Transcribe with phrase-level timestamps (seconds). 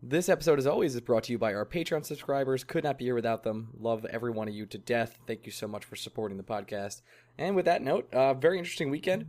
[0.00, 2.62] This episode, as always, is brought to you by our Patreon subscribers.
[2.62, 3.70] Could not be here without them.
[3.80, 5.18] Love every one of you to death.
[5.26, 7.02] Thank you so much for supporting the podcast.
[7.36, 9.26] And with that note, uh, very interesting weekend.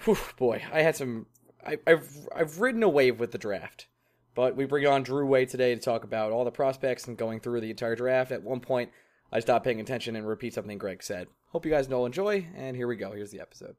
[0.00, 1.26] Whew, boy, I had some.
[1.66, 3.86] I, I've I've ridden a wave with the draft,
[4.34, 7.40] but we bring on Drew Way today to talk about all the prospects and going
[7.40, 8.30] through the entire draft.
[8.30, 8.90] At one point,
[9.32, 11.28] I stopped paying attention and repeat something Greg said.
[11.46, 12.46] Hope you guys all enjoy.
[12.54, 13.12] And here we go.
[13.12, 13.76] Here's the episode.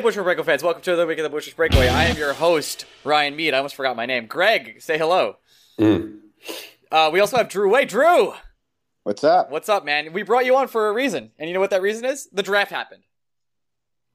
[0.00, 1.86] Hey, Blueshirts Breakaway fans, welcome to the week of the Blueshirts Breakaway.
[1.88, 3.52] I am your host, Ryan Mead.
[3.52, 4.24] I almost forgot my name.
[4.24, 5.36] Greg, say hello.
[5.78, 7.84] Uh, we also have Drew Way.
[7.84, 8.32] Drew,
[9.02, 9.50] What's up?
[9.50, 10.14] what's up, man?
[10.14, 12.30] We brought you on for a reason, and you know what that reason is?
[12.32, 13.02] The draft happened.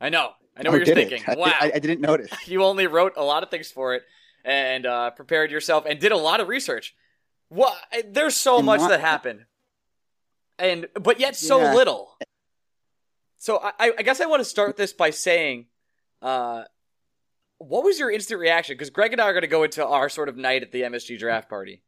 [0.01, 0.31] I know.
[0.57, 1.07] I know Oh, what you're it?
[1.09, 1.23] thinking.
[1.27, 2.31] I, Wow, I, I didn't notice.
[2.47, 4.01] you only wrote a lot of things for it
[4.43, 6.95] and uh, prepared yourself and did a lot of research.
[7.49, 7.75] What?
[8.09, 9.45] There's so And much not- that happened,
[10.57, 11.75] and but yet so Yeah.
[11.75, 12.17] little.
[13.37, 15.67] So I, I guess I want to start this by saying,
[16.25, 16.63] uh,
[17.59, 18.73] what was your instant reaction?
[18.73, 20.81] Because Greg and I are going to go into our sort of night at the
[20.81, 21.81] MSG draft party.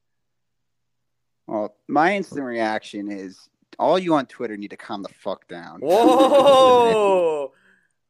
[1.47, 3.49] Well, my instant reaction is
[3.79, 5.81] all you on Twitter need to calm the fuck down.
[5.81, 7.51] Whoa!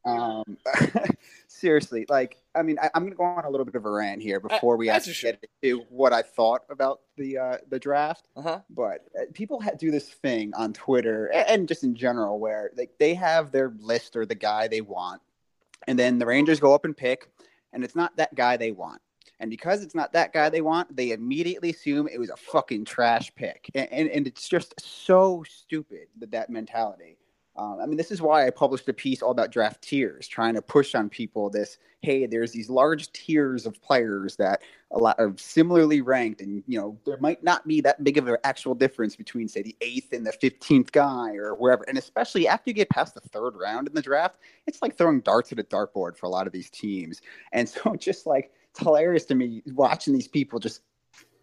[0.06, 0.58] Um,
[1.50, 3.92] seriously, like, I mean, I, I'm going to go on a little bit of a
[3.92, 8.30] rant here before we actually get into what I thought about the uh, the draft.
[8.38, 8.60] uh huh.
[8.70, 12.72] But uh, people ha- do this thing on Twitter a- and just in general where
[12.78, 15.22] like they have their list or the guy they want,
[15.88, 17.30] and then the Rangers go up and pick,
[17.74, 19.02] and it's not that guy they want.
[19.40, 22.86] And because it's not that guy they want, they immediately assume it was a fucking
[22.86, 27.17] trash pick, and and, and it's just so stupid that that mentality.
[27.58, 30.54] Um, I mean, this is why I published a piece all about draft tiers, trying
[30.54, 35.16] to push on people this: hey, there's these large tiers of players that a lot
[35.20, 38.76] are similarly ranked, and you know there might not be that big of an actual
[38.76, 41.84] difference between, say, the eighth and the fifteenth guy or wherever.
[41.88, 44.38] And especially after you get past the third round in the draft,
[44.68, 47.22] it's like throwing darts at a dartboard for a lot of these teams.
[47.52, 50.82] And so, just like it's hilarious to me watching these people just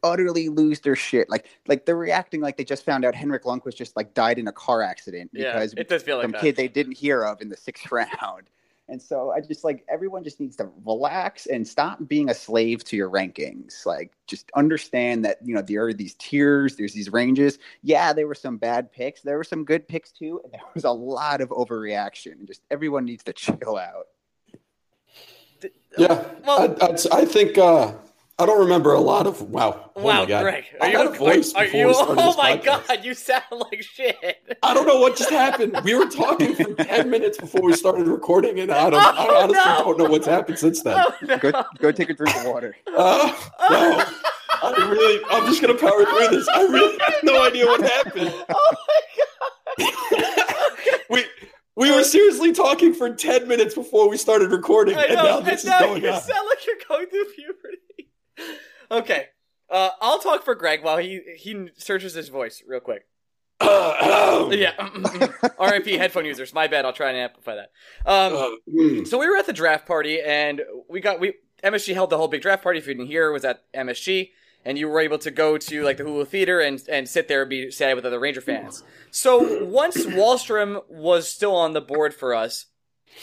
[0.04, 1.28] utterly lose their shit.
[1.28, 4.46] Like, like they're reacting like they just found out Henrik Lundqvist just like died in
[4.46, 6.40] a car accident Yeah, because it does feel like some that.
[6.42, 8.48] kid they didn't hear of in the sixth round.
[8.86, 12.84] And so I just like everyone just needs to relax and stop being a slave
[12.84, 13.86] to your rankings.
[13.86, 17.58] Like just understand that, you know, there are these tiers, there's these ranges.
[17.80, 19.22] Yeah, there were some bad picks.
[19.22, 20.42] There were some good picks too.
[20.44, 22.32] And there was a lot of overreaction.
[22.32, 24.08] And just everyone needs to chill out.
[25.96, 27.92] Yeah, Well- I, I'd, I think uh,
[28.36, 29.42] I don't remember a lot of.
[29.42, 30.42] Wow, oh wow, my God.
[30.42, 31.86] Greg, I had a voice are, are before you?
[31.86, 32.88] we started Oh this my podcast.
[32.88, 34.56] god, you sound like shit.
[34.62, 35.78] I don't know what just happened.
[35.84, 39.00] We were talking for ten minutes before we started recording, and I don't.
[39.00, 39.84] I Oh, honestly no.
[39.84, 40.96] don't know what's happened since then.
[40.98, 41.38] Oh, no.
[41.38, 42.76] Go go take a drink of water.
[42.96, 43.32] Uh,
[43.70, 44.04] no,
[44.62, 45.22] I really.
[45.30, 46.48] I'm just gonna power through this.
[46.48, 48.34] I really have no idea what happened.
[48.48, 48.76] Oh
[49.78, 51.00] my god.
[51.10, 51.24] We
[51.76, 55.38] we were seriously talking for ten minutes before we started recording, I and know, now
[55.38, 56.20] and this is now going you on.
[56.22, 57.63] sound like you're going through puberty.
[58.90, 59.26] Okay,
[59.70, 63.06] uh, I'll talk for Greg while he he searches his voice real quick.
[63.60, 64.72] Yeah,
[65.58, 65.92] R.I.P.
[65.96, 66.52] headphone users.
[66.52, 66.84] My bad.
[66.84, 67.70] I'll try and amplify that.
[68.04, 69.06] Um, Uh, mm.
[69.06, 72.28] so we were at the draft party, and we got we MSG held the whole
[72.28, 72.78] big draft party.
[72.78, 74.30] If you didn't hear, was at MSG,
[74.64, 77.42] and you were able to go to like the Hulu Theater and and sit there
[77.42, 78.82] and be sad with other Ranger fans.
[79.10, 82.66] So once Wahlstrom was still on the board for us,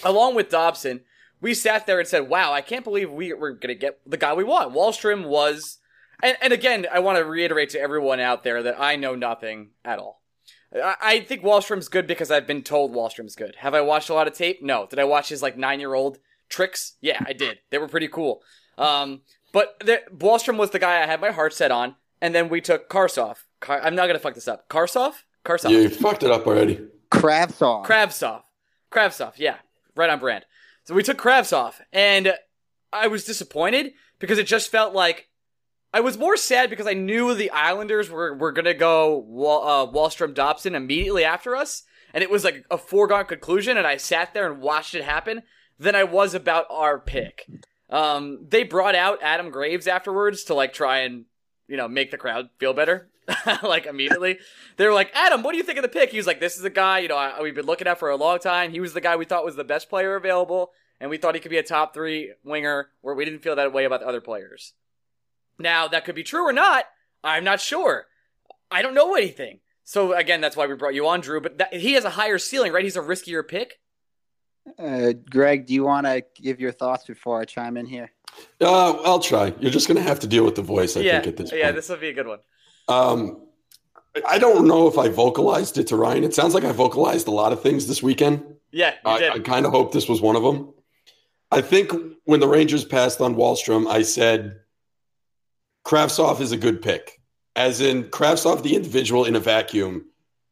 [0.03, 1.01] along with Dobson,
[1.41, 4.17] we sat there and said, "Wow, I can't believe we were going to get the
[4.17, 5.79] guy we want." Wahlstrom was,
[6.23, 9.71] and, and again, I want to reiterate to everyone out there that I know nothing
[9.83, 10.21] at all.
[10.73, 13.55] I, I think Wahlstrom's good because I've been told Wahlstrom's good.
[13.57, 14.61] Have I watched a lot of tape?
[14.61, 14.85] No.
[14.87, 16.19] Did I watch his like nine year old
[16.49, 16.93] tricks?
[17.01, 17.59] Yeah, I did.
[17.69, 18.41] They were pretty cool.
[18.77, 19.21] Um,
[19.51, 22.61] but the, Wahlstrom was the guy I had my heart set on, and then we
[22.61, 23.37] took Karsov.
[23.59, 24.69] Kar, I'm not gonna fuck this up.
[24.69, 25.13] Karsov?
[25.43, 25.71] Karsov.
[25.71, 26.79] You fucked it up already.
[27.11, 27.85] Kravtsov.
[27.85, 28.43] Kravtsov.
[28.91, 29.57] Kravtsov, yeah.
[29.95, 30.45] Right on brand.
[30.91, 32.33] So we took Kravtsov, and
[32.91, 35.29] I was disappointed because it just felt like
[35.93, 39.89] I was more sad because I knew the Islanders were, were gonna go Wall, uh,
[39.89, 41.83] Wahlstrom Dobson immediately after us,
[42.13, 45.43] and it was like a foregone conclusion, and I sat there and watched it happen,
[45.79, 47.47] than I was about our pick.
[47.89, 51.23] Um, they brought out Adam Graves afterwards to like try and,
[51.69, 53.07] you know, make the crowd feel better.
[53.63, 54.39] like immediately.
[54.75, 56.09] They were like, Adam, what do you think of the pick?
[56.09, 58.09] He was like, this is a guy, you know, I, we've been looking at for
[58.09, 58.71] a long time.
[58.71, 61.41] He was the guy we thought was the best player available, and we thought he
[61.41, 64.21] could be a top three winger where we didn't feel that way about the other
[64.21, 64.73] players.
[65.59, 66.85] Now, that could be true or not.
[67.23, 68.05] I'm not sure.
[68.69, 69.59] I don't know anything.
[69.83, 71.41] So again, that's why we brought you on, Drew.
[71.41, 72.83] But that, he has a higher ceiling, right?
[72.83, 73.79] He's a riskier pick.
[74.77, 78.11] Uh, Greg, do you want to give your thoughts before I chime in here?
[78.61, 79.53] Uh, I'll try.
[79.59, 81.51] You're just going to have to deal with the voice, I yeah, think, at this
[81.51, 82.39] yeah, this will be a good one.
[82.87, 83.47] Um,
[84.27, 86.23] I don't know if I vocalized it to Ryan.
[86.23, 88.43] It sounds like I vocalized a lot of things this weekend.
[88.71, 89.31] Yeah, you I, did.
[89.31, 90.73] I kind of hope this was one of them.
[91.51, 91.91] I think
[92.25, 94.59] when the Rangers passed on Wahlstrom, I said
[95.85, 97.19] Kravtsov is a good pick.
[97.55, 100.05] As in Kravtsov, the individual in a vacuum,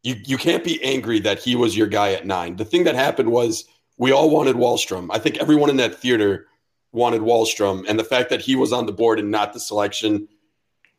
[0.03, 2.57] you, you can't be angry that he was your guy at nine.
[2.57, 3.65] The thing that happened was
[3.97, 5.07] we all wanted Wahlstrom.
[5.11, 6.47] I think everyone in that theater
[6.91, 7.85] wanted Wahlstrom.
[7.87, 10.27] And the fact that he was on the board and not the selection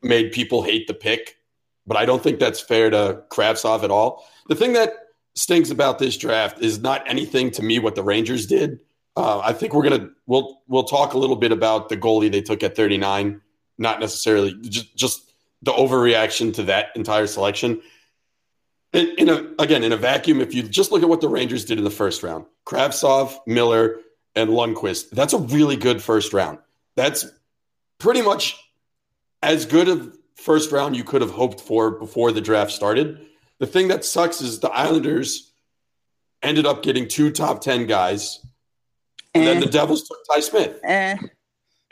[0.03, 1.37] made people hate the pick.
[1.87, 4.27] But I don't think that's fair to Kravtsov at all.
[4.49, 4.95] The thing that
[5.35, 8.81] stings about this draft is not anything to me what the Rangers did.
[9.21, 12.41] Uh, I think we're gonna we'll we'll talk a little bit about the goalie they
[12.41, 13.43] took at 39,
[13.77, 17.83] not necessarily just just the overreaction to that entire selection.
[18.95, 21.67] In, in a again in a vacuum, if you just look at what the Rangers
[21.67, 23.99] did in the first round, Kravtsov, Miller,
[24.35, 26.59] and Lundkvist, that's a really good first round.
[26.97, 27.27] That's
[27.99, 28.57] pretty much
[29.43, 33.21] as good of first round you could have hoped for before the draft started.
[33.59, 35.53] The thing that sucks is the Islanders
[36.43, 38.41] ended up getting two top 10 guys.
[39.35, 40.81] And then the Devils took Ty Smith.
[40.85, 41.17] eh.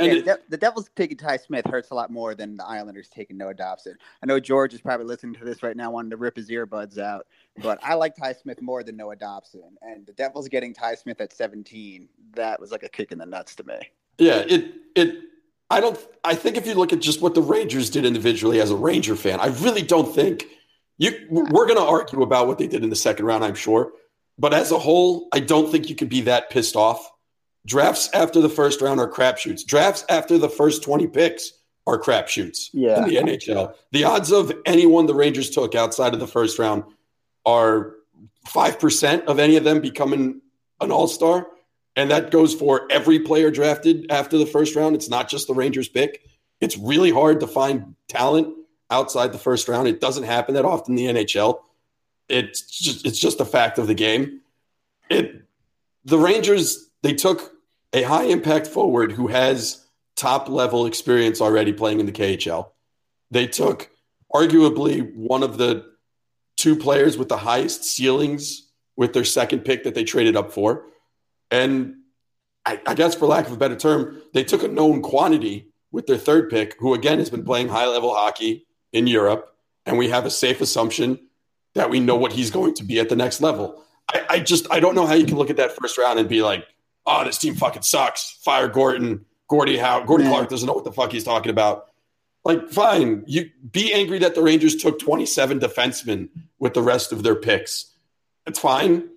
[0.00, 2.64] And Yeah, it- the, the Devils taking Ty Smith hurts a lot more than the
[2.64, 3.96] Islanders taking Noah Dobson.
[4.22, 6.98] I know George is probably listening to this right now, wanting to rip his earbuds
[6.98, 7.26] out,
[7.62, 9.76] but I like Ty Smith more than Noah Dobson.
[9.82, 13.26] And the Devils getting Ty Smith at 17, that was like a kick in the
[13.26, 13.74] nuts to me.
[14.18, 15.16] yeah, it it
[15.70, 18.70] I don't I think if you look at just what the Rangers did individually as
[18.70, 20.46] a Ranger fan, I really don't think
[20.96, 23.92] you we're going to argue about what they did in the second round, I'm sure.
[24.38, 27.10] But as a whole, I don't think you could be that pissed off.
[27.68, 29.64] Drafts after the first round are crapshoots.
[29.64, 31.52] Drafts after the first 20 picks
[31.86, 33.02] are crapshoots Yeah.
[33.02, 33.74] in the NHL.
[33.92, 36.84] The odds of anyone the Rangers took outside of the first round
[37.44, 37.94] are
[38.46, 40.40] 5% of any of them becoming
[40.80, 41.46] an all star.
[41.94, 44.96] And that goes for every player drafted after the first round.
[44.96, 46.22] It's not just the Rangers pick.
[46.60, 48.54] It's really hard to find talent
[48.90, 49.88] outside the first round.
[49.88, 51.60] It doesn't happen that often in the NHL.
[52.30, 54.40] It's just it's just a fact of the game.
[55.10, 55.42] It
[56.04, 57.52] the Rangers they took
[57.92, 59.86] a high impact forward who has
[60.16, 62.70] top level experience already playing in the KHL.
[63.30, 63.90] They took
[64.32, 65.86] arguably one of the
[66.56, 70.84] two players with the highest ceilings with their second pick that they traded up for.
[71.50, 71.94] And
[72.66, 76.06] I, I guess, for lack of a better term, they took a known quantity with
[76.06, 79.54] their third pick, who again has been playing high level hockey in Europe.
[79.86, 81.18] And we have a safe assumption
[81.74, 83.84] that we know what he's going to be at the next level.
[84.12, 86.28] I, I just, I don't know how you can look at that first round and
[86.28, 86.66] be like,
[87.08, 88.38] oh, this team fucking sucks.
[88.42, 89.24] Fire Gorton.
[89.48, 90.04] Gordie Howe.
[90.04, 90.30] Gordie Yeah.
[90.30, 91.86] Clark doesn't know what the fuck he's talking about.
[92.44, 96.28] Like, fine, you be angry that the Rangers took 27 defensemen
[96.58, 97.92] with the rest of their picks.
[98.46, 99.08] It's fine.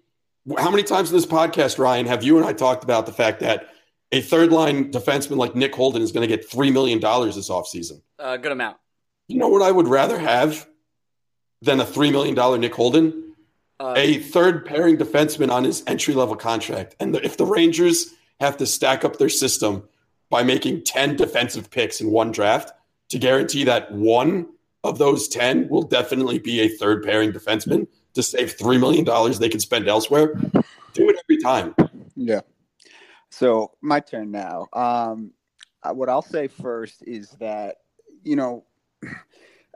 [0.58, 3.42] How many times in this podcast, Ryan, have you and I talked about the fact
[3.42, 3.68] that
[4.12, 8.02] a third line defenseman like Nick Holden is going to get $3 million this offseason?
[8.18, 8.78] Uh, good amount.
[9.28, 10.68] You know what I would rather have
[11.62, 13.31] than a $3 million Nick Holden?
[13.82, 16.96] Uh, a third pairing defenseman on his entry level contract.
[17.00, 19.90] And the, if the Rangers have to stack up their system
[20.30, 22.74] by making 10 defensive picks in one draft
[23.10, 24.48] to guarantee that one
[24.84, 29.50] of those 10 will definitely be a third pairing defenseman to save $3 million they
[29.50, 30.36] can spend elsewhere,
[30.94, 31.74] do it every time.
[32.16, 32.42] Yeah.
[33.32, 34.68] So my turn now.
[34.74, 35.32] Um,
[35.92, 37.78] what I'll say first is that
[38.24, 38.66] you know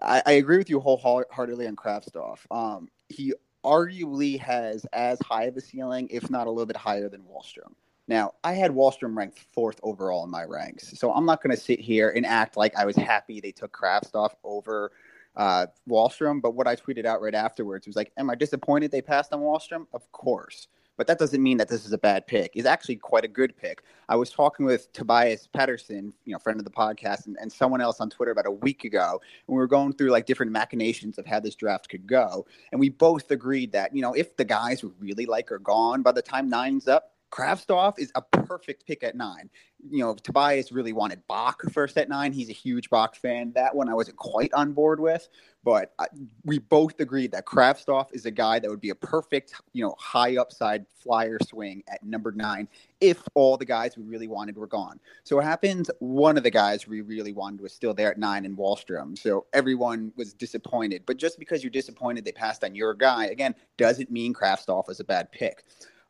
[0.02, 2.40] I, I agree with you wholeheartedly on Kravtsov.
[2.52, 3.34] Um, he
[3.66, 7.74] arguably has as high of a ceiling, if not a little bit higher than Wahlstrom.
[8.08, 11.62] Now, I had Wahlstrom ranked fourth overall in my ranks, so I'm not going to
[11.62, 14.92] sit here and act like I was happy they took Kravtsov over
[15.36, 16.40] uh, Wahlstrom.
[16.42, 19.40] But what I tweeted out right afterwards was like, "Am I disappointed they passed on
[19.40, 19.88] Wahlstrom?
[19.92, 20.68] Of course."
[20.98, 22.52] But that doesn't mean that this is a bad pick.
[22.56, 23.84] It's actually quite a good pick.
[24.08, 27.82] I was talking with Tobias Patterson, you know, friend of the podcast, and, and someone
[27.82, 31.18] else on Twitter about a week ago, and we were going through like different machinations
[31.18, 32.46] of how this draft could go.
[32.72, 36.02] And we both agreed that, you know, if the guys we really like are gone
[36.02, 39.50] by the time nine's up, Kravtsov is a perfect pick at nine.
[39.90, 42.32] You know, Tobias really wanted Bokk first at nine.
[42.32, 43.52] He's a huge Bokk fan.
[43.56, 45.28] That one I wasn't quite on board with,
[45.64, 46.08] but I,
[46.44, 49.96] we both agreed that Kravtsov is a guy that would be a perfect, you know,
[50.00, 52.68] high upside flyer swing at number nine
[53.02, 55.00] if all the guys we really wanted were gone.
[55.24, 55.92] So what happens?
[56.00, 59.18] One of the guys we really wanted was still there at nine in Wahlstrom.
[59.18, 61.04] So everyone was disappointed.
[61.06, 65.00] But just because you're disappointed they passed on your guy, again, doesn't mean Kravtsov is
[65.00, 65.64] a bad pick.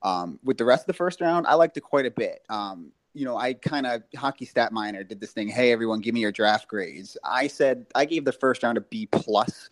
[0.03, 2.43] Um, with the rest of the first round, I liked it quite a bit.
[2.49, 5.47] Um, you know, I kind of hockey stat miner did this thing.
[5.47, 7.17] Hey, everyone, give me your draft grades.
[7.23, 9.69] I said I gave the first round a B plus.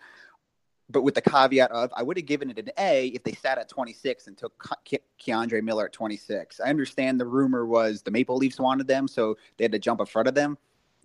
[0.90, 3.58] but with the caveat of I would have given it an A if they sat
[3.58, 6.60] at 26 and took Ke- K'Andre Miller at 26.
[6.60, 10.00] I understand the rumor was the Maple Leafs wanted them, so they had to jump
[10.00, 10.58] in front of them.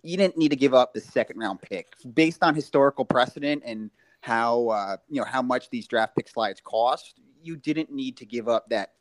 [0.03, 3.89] You didn't need to give up the second round pick based on historical precedent and
[4.21, 7.19] how uh, you know how much these draft pick slides cost.
[7.41, 8.93] You didn't need to give up that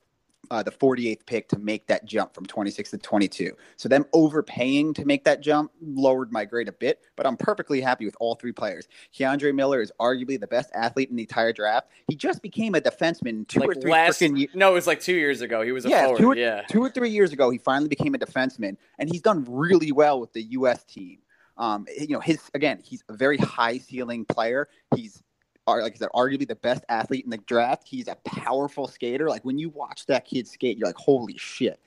[0.50, 3.52] uh, the 48th pick to make that jump from 26 to 22.
[3.76, 7.80] So them overpaying to make that jump lowered my grade a bit, but I'm perfectly
[7.80, 8.88] happy with all three players.
[9.14, 11.88] K'Andre Miller is arguably the best athlete in the entire draft.
[12.08, 14.50] He just became a defenseman two like or three last, freaking years.
[14.54, 15.62] No, it was like two years ago.
[15.62, 16.18] He was a Yeah, forward.
[16.20, 16.62] two or- yeah.
[16.68, 20.20] Two or three years ago, he finally became a defenseman, and he's done really well
[20.20, 20.84] with the U.S.
[20.84, 21.18] team.
[21.56, 24.68] Um, you know, his again, he's a very high ceiling player.
[24.94, 25.22] He's
[25.68, 27.86] are like I said, arguably the best athlete in the draft.
[27.86, 29.28] He's a powerful skater.
[29.28, 31.78] Like when you watch that kid skate, you're like, holy shit.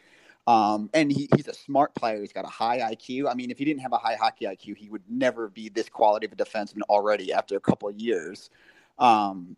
[0.48, 2.20] Um, and he, he's a smart player.
[2.20, 3.30] He's got a high IQ.
[3.30, 5.88] I mean, if he didn't have a high hockey IQ, he would never be this
[5.90, 8.50] quality of a defenseman already after a couple of years.
[8.98, 9.56] Um,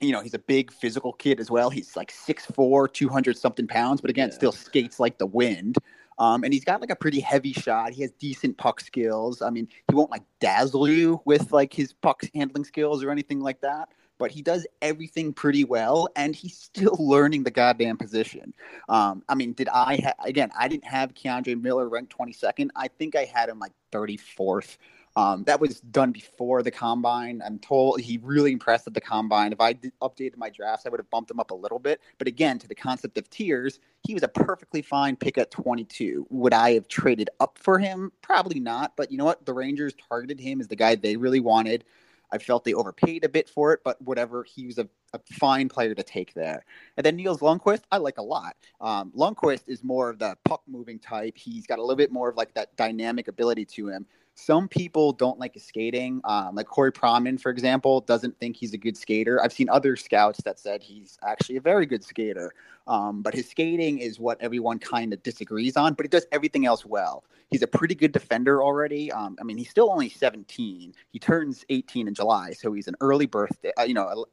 [0.00, 1.70] you know, he's a big physical kid as well.
[1.70, 4.34] He's like 6'4, 200 something pounds, but again, Yeah.
[4.34, 5.76] still skates like the wind.
[6.18, 7.92] Um, and he's got like a pretty heavy shot.
[7.92, 9.42] He has decent puck skills.
[9.42, 13.40] I mean, he won't like dazzle you with like his puck handling skills or anything
[13.40, 18.54] like that, but he does everything pretty well, and he's still learning the goddamn position.
[18.88, 20.50] Um, I mean, did I ha- again?
[20.58, 22.68] I didn't have K'Andre Miller ranked 22nd.
[22.76, 24.76] I think I had him like 34th.
[25.16, 27.40] Um, that was done before the combine.
[27.44, 29.52] I'm told he really impressed at the combine.
[29.52, 32.00] If I updated my drafts, I would have bumped him up a little bit.
[32.18, 36.26] But again, to the concept of tiers, he was a perfectly fine pick at 22.
[36.30, 38.10] Would I have traded up for him?
[38.22, 38.96] Probably not.
[38.96, 39.46] But you know what?
[39.46, 41.84] The Rangers targeted him as the guy they really wanted.
[42.32, 44.42] I felt they overpaid a bit for it, but whatever.
[44.42, 46.64] He was a, a fine player to take there.
[46.96, 48.56] And then Nils Lundkvist, I like a lot.
[48.80, 51.36] Um, Lundkvist is more of the puck moving type.
[51.36, 54.06] He's got a little bit more of like that dynamic ability to him.
[54.36, 56.20] Some people don't like his skating.
[56.24, 59.42] Um, like Corey Pronman, for example, doesn't think he's a good skater.
[59.42, 62.52] I've seen other scouts that said he's actually a very good skater.
[62.86, 66.66] Um, but his skating is what everyone kind of disagrees on, but he does everything
[66.66, 67.24] else well.
[67.48, 69.12] He's a pretty good defender already.
[69.12, 70.94] Um, I mean, he's still only 17.
[71.10, 73.72] He turns 18 in July, so he's an early birthday.
[73.78, 74.26] Uh, you know,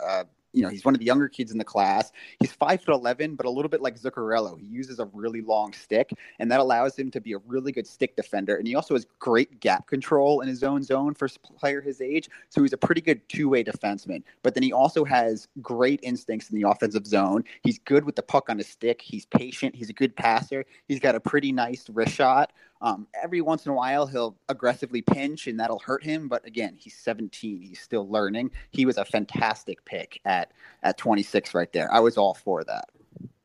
[0.54, 2.12] you know, he's one of the younger kids in the class.
[2.40, 4.60] He's five foot eleven, but a little bit like Zuccarello.
[4.60, 7.88] He uses a really long stick, and that allows him to be a really good
[7.88, 8.56] stick defender.
[8.56, 12.02] And he also has great gap control in his own zone for a player his
[12.02, 12.30] age.
[12.50, 14.24] So he's a pretty good two way defenseman.
[14.44, 17.44] But then he also has great instincts in the offensive zone.
[17.64, 19.02] He's good with the puck on his stick.
[19.02, 19.76] He's patient.
[19.76, 20.66] He's a good passer.
[20.88, 22.52] He's got a pretty nice wrist shot.
[22.82, 26.28] Um, every once in a while, he'll aggressively pinch, and that'll hurt him.
[26.28, 28.52] But again, he's 17; he's still learning.
[28.72, 30.52] He was a fantastic pick at
[30.84, 31.92] at 26 right there.
[31.94, 32.86] I was all for that,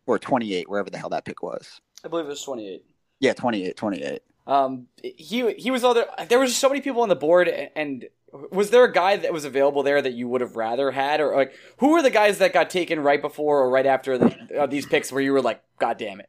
[0.06, 1.80] or 28, wherever the hell that pick was.
[2.04, 2.84] I believe it was 28.
[3.20, 4.22] Yeah, 28, 28.
[4.46, 6.06] Um, he he was other.
[6.28, 8.06] There was so many people on the board, and
[8.50, 11.34] was there a guy that was available there that you would have rather had, or
[11.34, 14.66] like who were the guys that got taken right before or right after the, uh,
[14.66, 16.28] these picks where you were like, God damn it?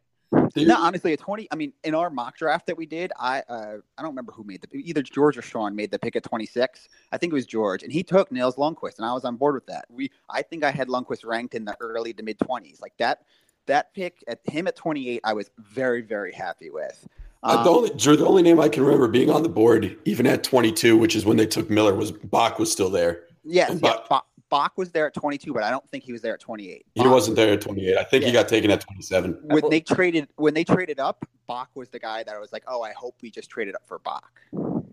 [0.53, 1.48] Dude, No, honestly, a 20.
[1.51, 4.43] I mean, in our mock draft that we did, I uh, I don't remember who
[4.43, 6.89] made the either George or Sean made the pick at 26.
[7.12, 9.55] I think it was George, and he took Nils Lundkvist, and I was on board
[9.55, 9.86] with that.
[9.89, 12.81] We I think I had Lundkvist ranked in the early to mid 20s.
[12.81, 13.22] Like that
[13.67, 17.07] that pick at him at 28, I was very very happy with.
[17.43, 19.98] uh, the Um, only Drew, the only name I can remember being on the board,
[20.05, 23.24] even at 22, which is when they took Miller, was Bokk was still there.
[23.46, 26.22] yes, yeah, Bokk- Bokk, Bokk was there at 22, but I don't think he was
[26.22, 26.86] there at 28.
[26.96, 27.98] He wasn't there at 28.
[27.98, 29.39] I think he got taken at 27.
[29.44, 31.25] when they traded when they traded up.
[31.50, 33.84] Bokk was the guy that I was like, oh, I hope we just traded up
[33.86, 34.84] for Bokk.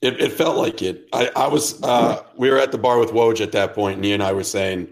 [0.00, 1.08] It, it felt like it.
[1.12, 1.82] I, I was.
[1.82, 4.32] Uh, we were at the bar with Woj at that point, and he and I
[4.32, 4.88] were saying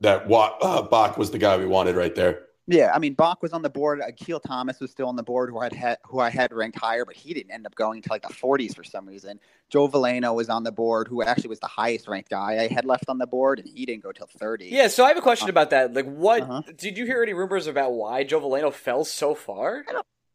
[0.00, 2.46] that uh, Bokk was the guy we wanted right there.
[2.70, 4.00] Yeah, I mean Bokk was on the board.
[4.00, 7.04] Akil Thomas was still on the board, who I had who I had ranked higher,
[7.04, 9.40] but he didn't end up going to like the 40s for some reason.
[9.70, 12.84] Joe Veleno was on the board, who actually was the highest ranked guy I had
[12.84, 14.66] left on the board, and he didn't go till 30.
[14.66, 15.94] Yeah, so I have a question Uh, about that.
[15.94, 16.62] Like, what uh-huh.
[16.76, 19.84] did you hear any rumors about why Joe Veleno fell so far?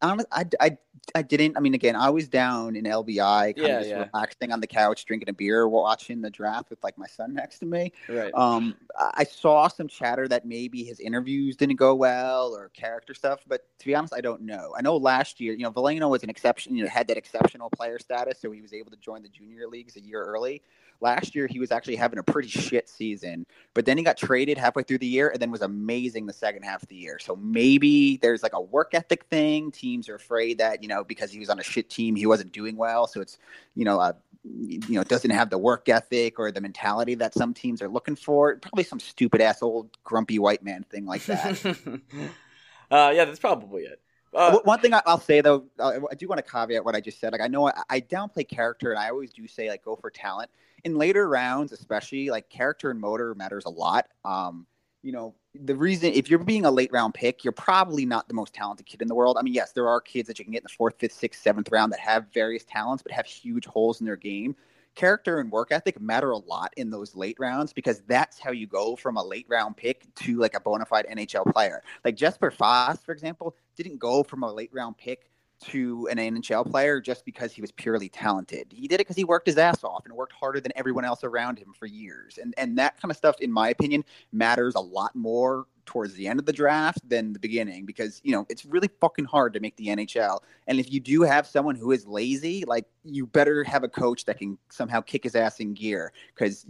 [0.05, 0.77] Honest, I, I,
[1.15, 1.57] I didn't.
[1.57, 4.09] I mean, again, I was down in LBI, kind Yeah, of just yeah.
[4.13, 7.59] relaxing on the couch, drinking a beer, watching the draft with like my son next
[7.59, 7.91] to me.
[8.07, 8.33] Right.
[8.33, 8.75] Um,
[9.15, 13.67] I saw some chatter that maybe his interviews didn't go well or character stuff, but
[13.79, 14.73] to be honest, I don't know.
[14.77, 17.69] I know last year, you know, Veleno was an exception, you know, had that exceptional
[17.69, 20.61] player status, so he was able to join the junior leagues a year early.
[21.01, 24.57] Last year, he was actually having a pretty shit season, but then he got traded
[24.57, 27.19] halfway through the year and then was amazing the second half of the year.
[27.19, 29.71] So maybe there's like a work ethic thing.
[29.71, 32.51] Teams are afraid that, you know, because he was on a shit team, he wasn't
[32.51, 33.07] doing well.
[33.07, 33.37] So it's,
[33.75, 37.53] you know, uh, you know, doesn't have the work ethic or the mentality that some
[37.53, 38.55] teams are looking for.
[38.57, 41.65] Probably some stupid ass old grumpy white man thing like that.
[42.91, 43.99] uh, yeah, that's probably it.
[44.33, 46.99] Uh, One thing I- I'll say though, uh, I do want to caveat what I
[46.99, 47.31] just said.
[47.31, 50.09] Like I know I, I downplay character, and I always do say like go for
[50.09, 50.49] talent
[50.85, 54.05] in later rounds, especially like character and motor matters a lot.
[54.23, 54.67] Um,
[55.01, 58.33] you know, the reason if you're being a late round pick, you're probably not the
[58.33, 59.35] most talented kid in the world.
[59.37, 61.41] I mean, yes, there are kids that you can get in the fourth, fifth, sixth,
[61.41, 64.55] seventh round that have various talents, but have huge holes in their game.
[64.93, 68.65] Character and work ethic matter a lot in those late rounds because that's how you
[68.65, 71.81] go from a late round pick to like a bona fide NHL player.
[72.05, 75.29] Like Jesper Fast, for example, didn't go from a late round pick
[75.61, 78.67] to an NHL player just because he was purely talented.
[78.71, 81.23] He did it because he worked his ass off and worked harder than everyone else
[81.23, 82.37] around him for years.
[82.41, 86.27] And and that kind of stuff, in my opinion, matters a lot more towards the
[86.27, 89.59] end of the draft than the beginning because you know it's really fucking hard to
[89.59, 90.39] make the NHL.
[90.67, 94.25] And if you do have someone who is lazy, like you better have a coach
[94.25, 96.65] that can somehow kick his ass in gear because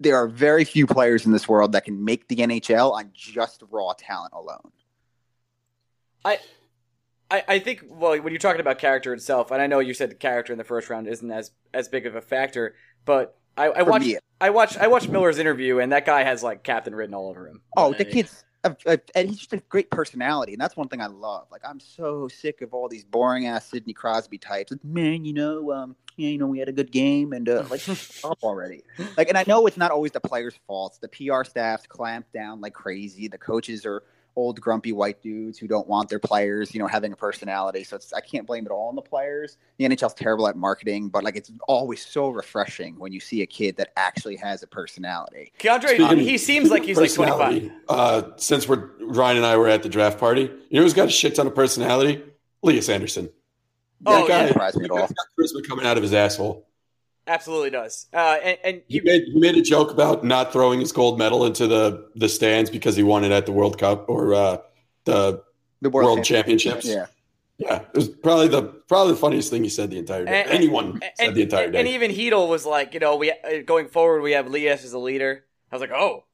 [0.00, 3.62] there are very few players in this world that can make the NHL on just
[3.70, 4.72] raw talent alone.
[6.24, 6.38] I,
[7.30, 10.14] I think well when you're talking about character itself, and I know you said the
[10.14, 13.82] character in the first round isn't as as big of a factor, but I, I
[13.82, 14.18] watched me.
[14.40, 17.48] I watched I watched Miller's interview, and that guy has like captain written all over
[17.48, 17.62] him.
[17.76, 21.00] Oh, the kid's a, a, and he's just a great personality, and that's one thing
[21.00, 21.46] I love.
[21.50, 24.72] Like I'm so sick of all these boring ass Sidney Crosby types.
[24.72, 27.64] Like, Man, you know, um, yeah, you know, we had a good game, and uh,
[27.70, 28.82] like, shut up already.
[29.16, 30.98] Like, and I know it's not always the players' faults.
[30.98, 33.28] The PR staffs clamp down like crazy.
[33.28, 34.02] The coaches are
[34.36, 37.82] old grumpy white dudes who don't want their players, you know, having a personality.
[37.82, 39.56] So it's I can't blame it all on the players.
[39.78, 43.46] The NHL's terrible at marketing, but like it's always so refreshing when you see a
[43.46, 45.52] kid that actually has a personality.
[45.58, 47.70] K'Andre, Speaking- he seems like he's like 25.
[47.88, 51.08] Uh, since we're Ryan and I were at the draft party, you know who's got
[51.08, 52.22] a shit ton of personality?
[52.62, 53.30] Lias Andersson.
[54.04, 54.28] Oh, that yeah.
[54.28, 54.98] doesn't surprise me at all.
[54.98, 56.65] guy's got charisma coming out of his asshole.
[57.26, 58.06] Absolutely does.
[58.12, 61.44] Uh, and and He made, he made a joke about not throwing his gold medal
[61.44, 64.58] into the, the stands because he won it at the World Cup or uh,
[65.04, 65.42] the
[65.82, 66.86] The World Championships.
[66.86, 67.06] Yeah.
[67.58, 67.80] yeah.
[67.92, 70.42] It was probably the probably the funniest thing he said the entire day.
[70.42, 71.80] And- Anyone said the entire day.
[71.80, 74.92] and even Heedle was like, you know, we uh, going forward we have Lias as
[74.92, 75.44] a leader.
[75.72, 76.24] I was like, oh,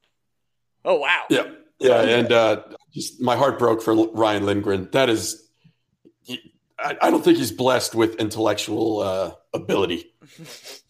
[0.85, 1.23] oh wow.
[1.31, 4.89] Yeah, yeah, and uh, just my heart broke for Ryan Lindgren.
[4.93, 5.49] That is,
[6.23, 10.13] he, I, I don't think he's blessed with intellectual uh, ability.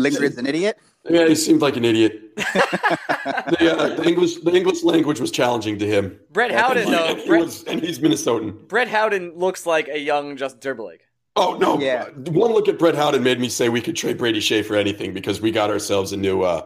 [0.00, 0.78] Lindgren's an idiot.
[1.08, 2.36] Yeah, he seemed like an idiot.
[2.36, 6.18] the, uh, the English, the English language was challenging to him.
[6.30, 7.14] Brett Howden and, though.
[7.14, 8.68] he Brett, was, and he's Minnesotan.
[8.68, 11.06] Brett Howden looks like a young Justin Timberlake.
[11.36, 11.78] Oh no!
[11.78, 12.08] Yeah.
[12.10, 15.14] One look at Brett Howden made me say we could trade Brady Skjei for anything
[15.14, 16.42] because we got ourselves a new.
[16.42, 16.62] Uh,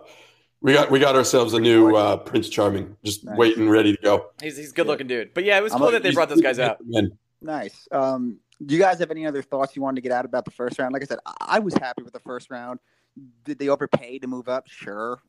[0.63, 3.37] we got we got ourselves a new uh, Prince Charming, just Nice.
[3.37, 4.31] waiting, ready to go.
[4.43, 5.35] He's he's a good looking dude.
[5.35, 6.79] But yeah, it was I'm cool like- that they brought those guys out.
[7.43, 7.87] Nice.
[7.93, 10.51] Um, do you guys have any other thoughts you wanted to get out about the
[10.51, 10.95] first round?
[10.95, 12.81] Like I said, I I was happy with the first round.
[13.45, 14.69] Did they overpay to move up?
[14.69, 15.21] Sure.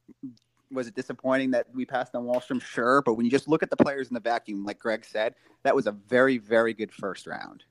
[0.72, 2.62] Was it disappointing that we passed on Wahlstrom?
[2.62, 3.02] Sure.
[3.04, 5.76] But when you just look at the players in the vacuum, like Greg said, that
[5.76, 7.64] was a very, very good first round.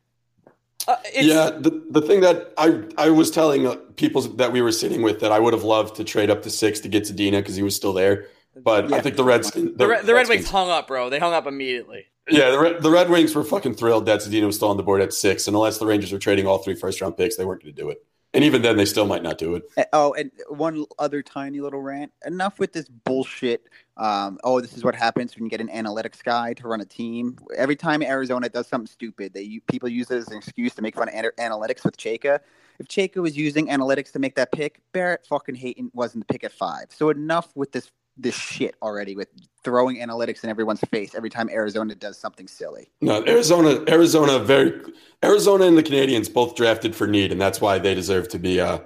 [0.86, 4.72] Uh, yeah, the, the thing that I I was telling uh, people that we were
[4.72, 7.38] sitting with that I would have loved to trade up to six to get Zadina
[7.38, 10.50] because he was still there, but I think the Redskins, the, Re- the Red Wings
[10.50, 11.08] hung up, bro.
[11.08, 12.04] They hung up immediately.
[12.28, 14.82] yeah, the Red, the Red Wings were fucking thrilled that Zadina was still on the
[14.82, 17.46] board at six, and unless the Rangers were trading all three first round picks, they
[17.46, 19.70] weren't going to do it, and even then, they still might not do it.
[19.92, 22.12] Oh, and one other tiny little rant.
[22.26, 23.68] Enough with this bullshit.
[23.96, 26.84] Um, oh, this is what happens when you get an analytics guy to run a
[26.84, 27.36] team.
[27.56, 30.96] Every time Arizona does something stupid, they people use it as an excuse to make
[30.96, 32.40] fun of ana- analytics with Chayka.
[32.78, 36.42] If Chayka was using analytics to make that pick, Barrett fucking Hayton wasn't the pick
[36.42, 36.86] at five.
[36.90, 39.28] So enough with this this shit already with
[39.64, 42.90] throwing analytics in everyone's face every time Arizona does something silly.
[43.00, 44.80] No, Arizona, Arizona, very
[45.24, 48.60] Arizona and the Canadiens both drafted for need, and that's why they deserve to be
[48.60, 48.78] uh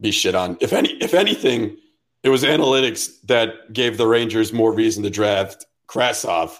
[0.00, 0.56] be shit on.
[0.60, 1.76] If any, if anything,
[2.22, 6.56] it was analytics that gave the Rangers more reason to draft Kravtsov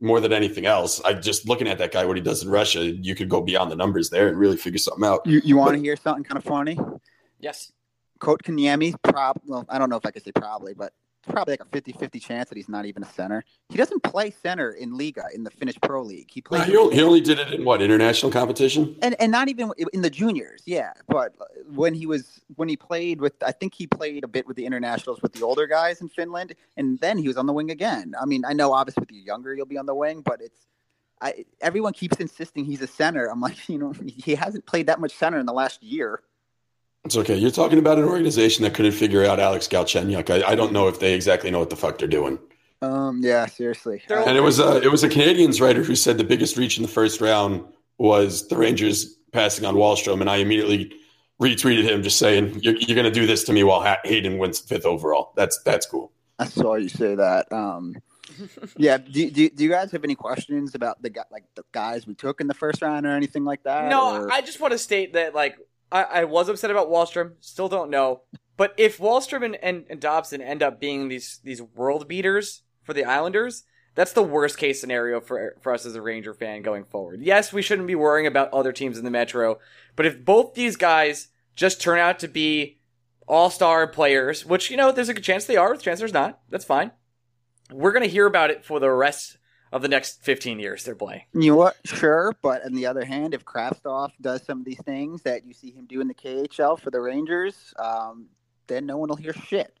[0.00, 1.00] more than anything else.
[1.02, 3.70] I just looking at that guy, what he does in Russia, you could go beyond
[3.70, 5.24] the numbers there and really figure something out.
[5.26, 6.78] You you want to hear something kind of funny?
[7.38, 7.72] Yes.
[8.20, 11.60] Kotkaniemi, prob well, I don't know if I could say probably, but it's probably like
[11.60, 13.44] a 50-50 chance that he's not even a center.
[13.68, 16.30] He doesn't play center in Liiga in the Finnish Pro League.
[16.32, 18.96] He Uh, plays he, only, he only did it in what international competition.
[19.02, 20.92] and and not even in the juniors, yeah.
[21.08, 21.34] But
[21.74, 24.66] when he was when he played with, I think he played a bit with the
[24.66, 28.14] internationals with the older guys in Finland, and then he was on the wing again.
[28.20, 30.66] I mean, I know obviously with you younger you'll be on the wing, but it's
[31.20, 33.26] I everyone keeps insisting he's a center.
[33.30, 36.22] I'm like, you know, he hasn't played that much center in the last year.
[37.04, 37.36] It's okay.
[37.36, 40.30] You're talking about an organization that couldn't figure out Alex Galchenyuk.
[40.30, 42.38] I, I don't know if they exactly know what the fuck they're doing.
[42.80, 44.02] Um, yeah, seriously.
[44.08, 46.82] And it was a it was a Canadiens writer who said the biggest reach in
[46.82, 47.64] the first round
[47.98, 50.92] was the Rangers passing on Wahlstrom, and I immediately
[51.40, 54.38] retweeted him just saying, "You're, you're going to do this to me while ha- Hayton
[54.38, 56.10] wins fifth overall." That's that's cool.
[56.38, 57.52] I saw you say that.
[57.52, 57.94] Um,
[58.76, 58.98] yeah.
[58.98, 62.14] Do, do, do you guys have any questions about the guy, like the guys we
[62.14, 63.88] took in the first round or anything like that?
[63.90, 65.56] No, or- I just want to state that like
[65.92, 67.34] I, I was upset about Wahlstrom.
[67.40, 68.22] Still don't know,
[68.56, 72.94] but if Wahlstrom and, and, and Dobson end up being these these world beaters for
[72.94, 76.84] the Islanders, that's the worst case scenario for for us as a Ranger fan going
[76.84, 77.20] forward.
[77.22, 79.58] Yes, we shouldn't be worrying about other teams in the Metro,
[79.94, 82.78] but if both these guys just turn out to be
[83.28, 86.12] all star players, which you know there's a good chance they are, a chance there's
[86.12, 86.40] not.
[86.48, 86.92] That's fine.
[87.70, 89.38] We're gonna hear about it for the rest
[89.72, 91.22] of the next 15 years they're playing.
[91.32, 91.76] You know what?
[91.84, 95.54] Sure, but on the other hand, if Kravtsov does some of these things that you
[95.54, 98.26] see him do in the KHL for the Rangers, um,
[98.66, 99.74] then no one will hear shit.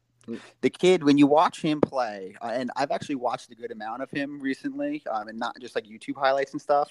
[0.60, 4.02] The kid, when you watch him play, uh, and I've actually watched a good amount
[4.02, 6.88] of him recently, um, and not just like YouTube highlights and stuff.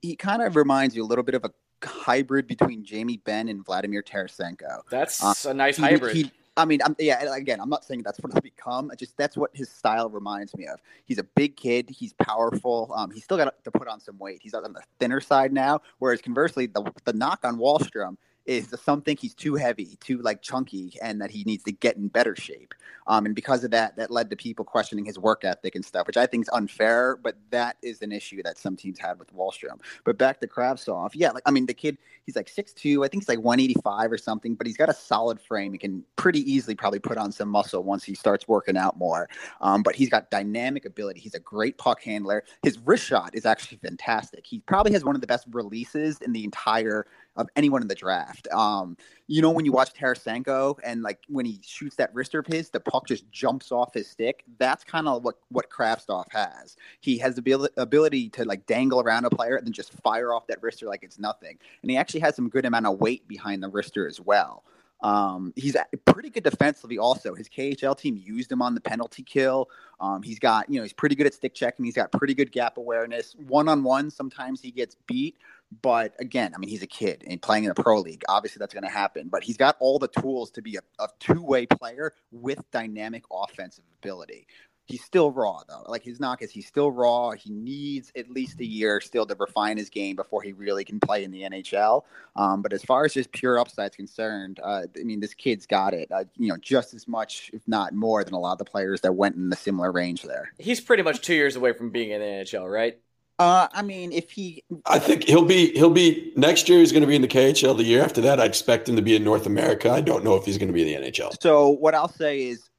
[0.00, 1.50] He kind of reminds you a little bit of a
[1.84, 4.82] hybrid between Jamie Benn and Vladimir Tarasenko.
[4.90, 6.16] That's Uh, a nice He- hybrid.
[6.16, 7.34] he- I mean, I'm, yeah.
[7.34, 8.90] Again, I'm not saying that's what he'll become.
[8.90, 10.80] I just that's what his style reminds me of.
[11.04, 11.88] He's a big kid.
[11.88, 12.92] He's powerful.
[12.94, 14.40] Um, he's still got to put on some weight.
[14.42, 15.80] He's on the thinner side now.
[15.98, 20.42] Whereas conversely, the the knock on Wahlstrom is some think he's too heavy, too like
[20.42, 22.74] chunky, and that he needs to get in better shape.
[23.06, 26.06] Um, and because of that, that led to people questioning his work ethic and stuff,
[26.06, 27.16] which I think is unfair.
[27.22, 29.80] But that is an issue that some teams had with Wahlstrom.
[30.04, 33.22] But back to Kravtsov, yeah, like I mean, the kid, he's like 6'2", I think
[33.22, 35.72] he's like one eighty five or something, but he's got a solid frame.
[35.72, 39.28] He can pretty easily probably put on some muscle once he starts working out more.
[39.60, 41.20] Um, but he's got dynamic ability.
[41.20, 42.44] He's a great puck handler.
[42.62, 44.46] His wrist shot is actually fantastic.
[44.46, 47.94] He probably has one of the best releases in the entire of anyone in the
[47.94, 48.48] draft.
[48.52, 52.46] Um, you know, when you watch Tarasenko and like when he shoots that wrister of
[52.46, 54.44] his, the puck just jumps off his stick.
[54.58, 56.76] That's kind of what what Kravtsov has.
[57.00, 60.34] He has the abil- ability to like dangle around a player and then just fire
[60.34, 61.58] off that wrister like it's nothing.
[61.82, 64.64] And he actually has some good amount of weight behind the wrister as well.
[65.02, 66.96] Um, he's pretty good defensively.
[66.96, 69.68] Also, his KHL team used him on the penalty kill.
[70.00, 71.84] Um, he's got, you know, he's pretty good at stick checking.
[71.84, 73.34] He's got pretty good gap awareness.
[73.48, 75.36] One on one, sometimes he gets beat,
[75.80, 78.22] but again, I mean, he's a kid and playing in a pro league.
[78.28, 79.28] Obviously, that's going to happen.
[79.28, 83.24] But he's got all the tools to be a, a two way player with dynamic
[83.32, 84.46] offensive ability.
[84.86, 85.84] He's still raw though.
[85.86, 87.30] Like his knock is he's still raw.
[87.30, 90.98] He needs at least a year still to refine his game before he really can
[90.98, 92.02] play in the NHL.
[92.34, 95.66] Um, but as far as just pure upside is concerned, uh, I mean, this kid's
[95.66, 96.10] got it.
[96.10, 99.02] Uh, you know, just as much, if not more, than a lot of the players
[99.02, 100.52] that went in the similar range there.
[100.58, 102.98] He's pretty much two years away from being in the NHL, right?
[103.42, 106.78] Uh, I mean, if he, I think he'll be he'll be next year.
[106.78, 107.76] He's going to be in the KHL.
[107.76, 109.90] The year after that, I expect him to be in North America.
[109.90, 111.34] I don't know if he's going to be in the NHL.
[111.42, 112.70] so what I'll say is,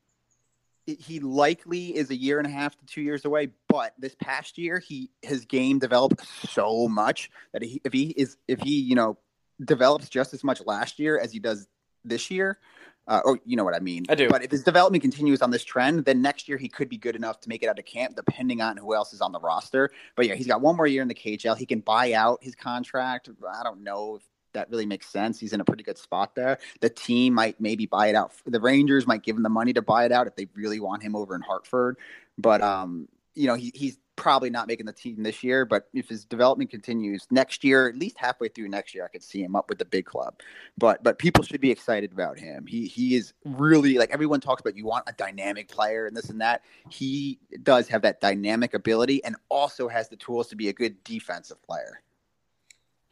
[0.85, 3.49] he likely is a year and a half to two years away.
[3.67, 8.37] But this past year, he his game developed so much that he, if he is
[8.47, 9.17] if he you know
[9.65, 11.67] develops just as much last year as he does
[12.05, 12.57] this year,
[13.07, 14.05] uh, or you know what I mean.
[14.09, 14.29] I do.
[14.29, 17.15] But if his development continues on this trend, then next year he could be good
[17.15, 19.89] enough to make it out of camp, depending on who else is on the roster.
[20.15, 21.57] But yeah, he's got one more year in the KHL.
[21.57, 23.29] He can buy out his contract.
[23.47, 25.39] I don't know if that really makes sense.
[25.39, 26.59] He's in a pretty good spot there.
[26.79, 28.33] The team might maybe buy it out.
[28.45, 31.03] The Rangers might give him the money to buy it out if they really want
[31.03, 31.97] him over in Hartford.
[32.37, 35.65] But um, you know, he, he's probably not making the team this year.
[35.65, 39.23] But if his development continues next year, at least halfway through next year, I could
[39.23, 40.35] see him up with the big club.
[40.77, 42.65] But but people should be excited about him.
[42.65, 44.77] He he is really like everyone talks about.
[44.77, 46.63] You want a dynamic player and this and that.
[46.89, 51.03] He does have that dynamic ability and also has the tools to be a good
[51.03, 52.01] defensive player.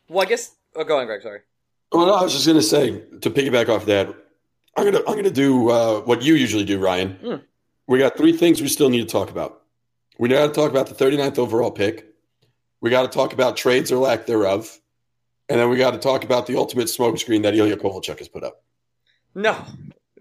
[0.07, 0.55] Well, I guess.
[0.75, 1.21] Oh, go on, Greg.
[1.21, 1.39] Sorry.
[1.91, 4.15] Well, no, I was just going to say to piggyback off that,
[4.77, 7.17] I'm gonna I'm gonna do uh, what you usually do, Ryan.
[7.21, 7.41] Mm.
[7.87, 9.60] We got three things we still need to talk about.
[10.21, 12.05] We got to talk about the 39th overall pick.
[12.79, 14.79] We got to talk about trades or lack thereof,
[15.49, 18.43] and then we got to talk about the ultimate smokescreen that Ilya Kovalchuk has put
[18.43, 18.63] up.
[19.33, 19.65] No,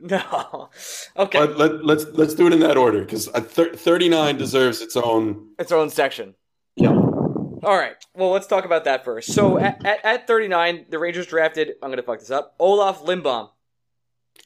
[0.01, 0.71] no.
[1.19, 5.51] Okay, But let, let's let's do it in that order because 39 deserves its own.
[5.59, 6.35] its own section.
[6.77, 6.93] Yeah.
[6.93, 7.97] All right.
[8.15, 9.35] Well, let's talk about that first.
[9.35, 11.75] So at, at, at 39, the Rangers drafted.
[11.83, 12.55] I'm going to fuck this up.
[12.59, 13.51] Olaf Limbaum.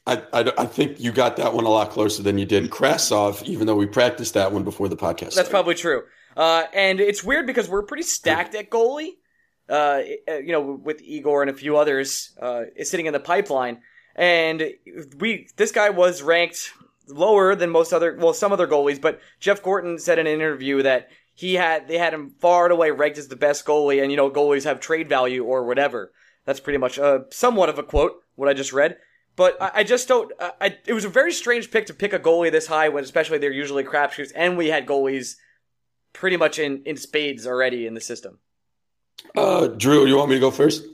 [0.06, 3.42] I, I, I think you got that one a lot closer than you did Krasov,
[3.44, 5.20] even though we practiced that one before the podcast.
[5.20, 5.50] That's started.
[5.50, 6.02] probably true.
[6.36, 9.12] Uh, and it's weird because we're pretty stacked at goalie.
[9.66, 13.80] Uh, you know, with Igor and a few others, uh, is sitting in the pipeline.
[14.14, 14.62] And
[15.18, 16.70] we, this guy was ranked
[17.08, 20.82] lower than most other, well, some other goalies, but Jeff Gorton said in an interview
[20.82, 24.10] that he had, they had him far and away ranked as the best goalie, and
[24.10, 26.12] you know, goalies have trade value or whatever.
[26.44, 28.98] That's pretty much, uh, somewhat of a quote, what I just read.
[29.36, 32.12] But I, I just don't, I, I, it was a very strange pick to pick
[32.12, 35.36] a goalie this high when, especially they're usually crapshoots, and we had goalies
[36.12, 38.38] pretty much in, in spades already in the system.
[39.36, 40.84] Uh, Drew, you want me to go first?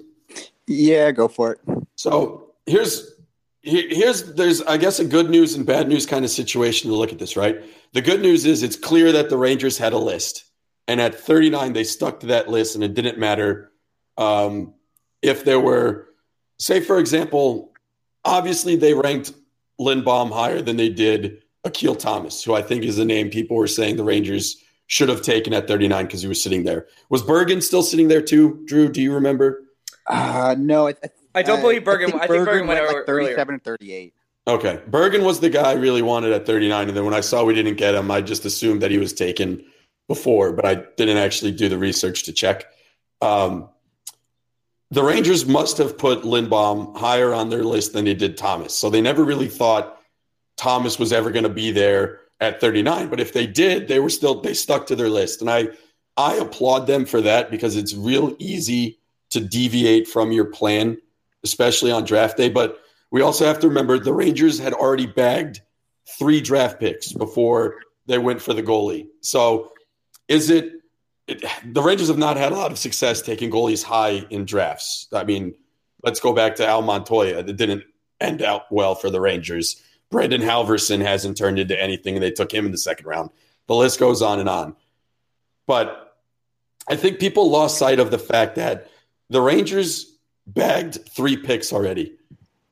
[0.67, 1.61] Yeah, go for it.
[1.97, 3.15] So here's
[3.63, 7.13] here's there's I guess a good news and bad news kind of situation to look
[7.13, 7.61] at this, right?
[7.93, 10.45] The good news is it's clear that the Rangers had a list,
[10.87, 13.73] and at 39 they stuck to that list, and it didn't matter
[14.17, 14.75] um,
[15.23, 16.09] if there were,
[16.59, 17.70] say, for example,
[18.25, 19.33] obviously they ranked
[19.79, 23.67] Lindbom higher than they did Akil Thomas, who I think is the name people were
[23.67, 24.57] saying the Rangers
[24.87, 26.87] should have taken at 39 because he was sitting there.
[27.11, 28.63] Was Bergen still sitting there too?
[28.67, 29.63] Drew, do you remember?
[30.07, 30.95] Uh, no, I,
[31.35, 32.09] I don't believe Bergen.
[32.09, 34.15] I think, I think Bergen, went, went like 37 and 38.
[34.49, 34.81] Okay.
[34.89, 36.89] Bergen was the guy I really wanted at 39.
[36.89, 39.13] And then when I saw we didn't get him, I just assumed that he was
[39.13, 39.65] taken
[40.09, 42.65] before, but I didn't actually do the research to check.
[43.23, 43.69] Um,
[44.91, 48.75] the Rangers must have put Lindbom higher on their list than they did Thomas.
[48.75, 50.01] So they never really thought
[50.57, 53.09] Thomas was ever going to be there at 39.
[53.09, 55.41] But if they did, they were still, they stuck to their list.
[55.41, 55.69] And I,
[56.17, 58.99] I applaud them for that because it's real easy
[59.31, 60.99] to deviate from your plan,
[61.45, 62.49] especially on draft day.
[62.49, 62.81] But
[63.13, 65.61] we also have to remember the Rangers had already bagged
[66.19, 67.77] three draft picks before
[68.07, 69.07] they went for the goalie.
[69.21, 69.73] So
[70.27, 70.80] is it,
[71.31, 75.07] it, the Rangers have not had a lot of success taking goalies high in drafts.
[75.13, 75.55] I mean,
[76.03, 77.39] let's go back to Al Montoya.
[77.39, 77.85] It didn't
[78.21, 79.81] end out well for the Rangers.
[80.11, 83.31] Brandon Halverson hasn't turned into anything, and they took him in the second round.
[83.69, 84.75] The list goes on and on.
[85.69, 86.17] But
[86.89, 88.91] I think people lost sight of the fact that
[89.29, 90.17] the Rangers
[90.49, 92.17] bagged three picks already.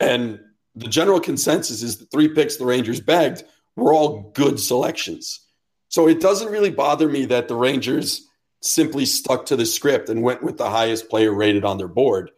[0.01, 0.41] And
[0.75, 3.45] the general consensus is the three picks the Rangers bagged
[3.77, 5.47] were all good selections.
[5.89, 8.28] So it doesn't really bother me that the Rangers
[8.61, 12.31] simply stuck to the script and went with the highest player rated on their board.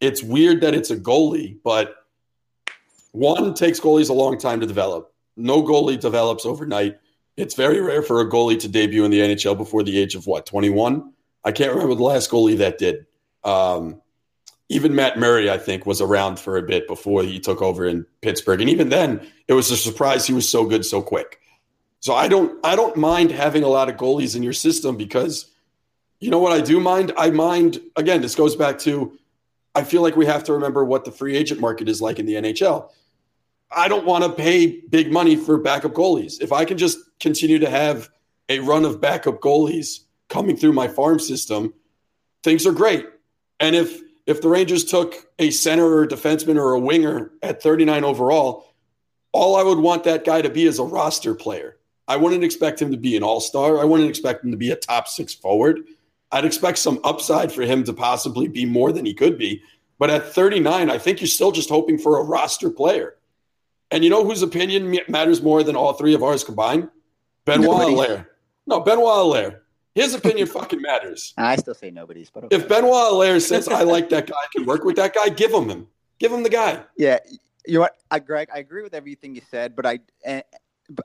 [0.00, 1.94] It's weird that it's a goalie, but
[3.12, 5.12] one takes goalies a long time to develop.
[5.36, 6.98] No goalie develops overnight.
[7.36, 10.26] It's very rare for a goalie to debut in the NHL before the age of
[10.26, 11.12] what, 21?
[11.44, 13.06] I can't remember the last goalie that did.
[13.44, 14.00] Um,
[14.68, 18.04] even Matt Murray, I think, was around for a bit before he took over in
[18.20, 21.40] Pittsburgh, and even then, it was a surprise he was so good so quick.
[22.00, 25.52] So I don't, I don't mind having a lot of goalies in your system because,
[26.20, 27.12] you know what I do mind?
[27.16, 28.22] I mind again.
[28.22, 29.18] This goes back to,
[29.74, 32.26] I feel like we have to remember what the free agent market is like in
[32.26, 32.90] the NHL.
[33.70, 36.40] I don't want to pay big money for backup goalies.
[36.40, 38.08] If I can just continue to have
[38.48, 41.74] a run of backup goalies coming through my farm system,
[42.42, 43.06] things are great.
[43.60, 47.62] And if if the Rangers took a center or a defenseman or a winger at
[47.62, 48.74] 39 overall,
[49.32, 51.76] all I would want that guy to be is a roster player.
[52.08, 53.78] I wouldn't expect him to be an all-star.
[53.80, 55.80] I wouldn't expect him to be a top 6 forward.
[56.36, 59.62] I'd expect some upside for him to possibly be more than he could be.
[59.98, 63.16] But at 39, I think you're still just hoping for a roster player.
[63.90, 66.90] And you know whose opinion matters more than all three of ours combined?
[67.46, 68.26] Benoit Allaire.
[68.66, 69.60] No, Benoit Allaire.
[69.94, 71.32] His opinion fucking matters.
[71.38, 72.56] I still say nobody's, but okay.
[72.56, 75.52] if Benoit Allaire says I like that guy, I can work with that guy, give
[75.52, 75.86] him him.
[76.18, 76.82] Give him the guy.
[76.98, 77.18] Yeah,
[77.66, 80.44] you know what, I, Greg, I agree with everything you said, but I, but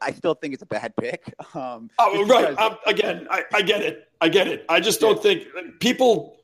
[0.01, 1.33] I still think it's a bad pick.
[1.53, 2.57] Um, oh, right.
[2.57, 4.07] Um, again, I, I, get it.
[4.21, 4.65] I get it.
[4.69, 5.21] I just don't yeah.
[5.21, 6.37] think people.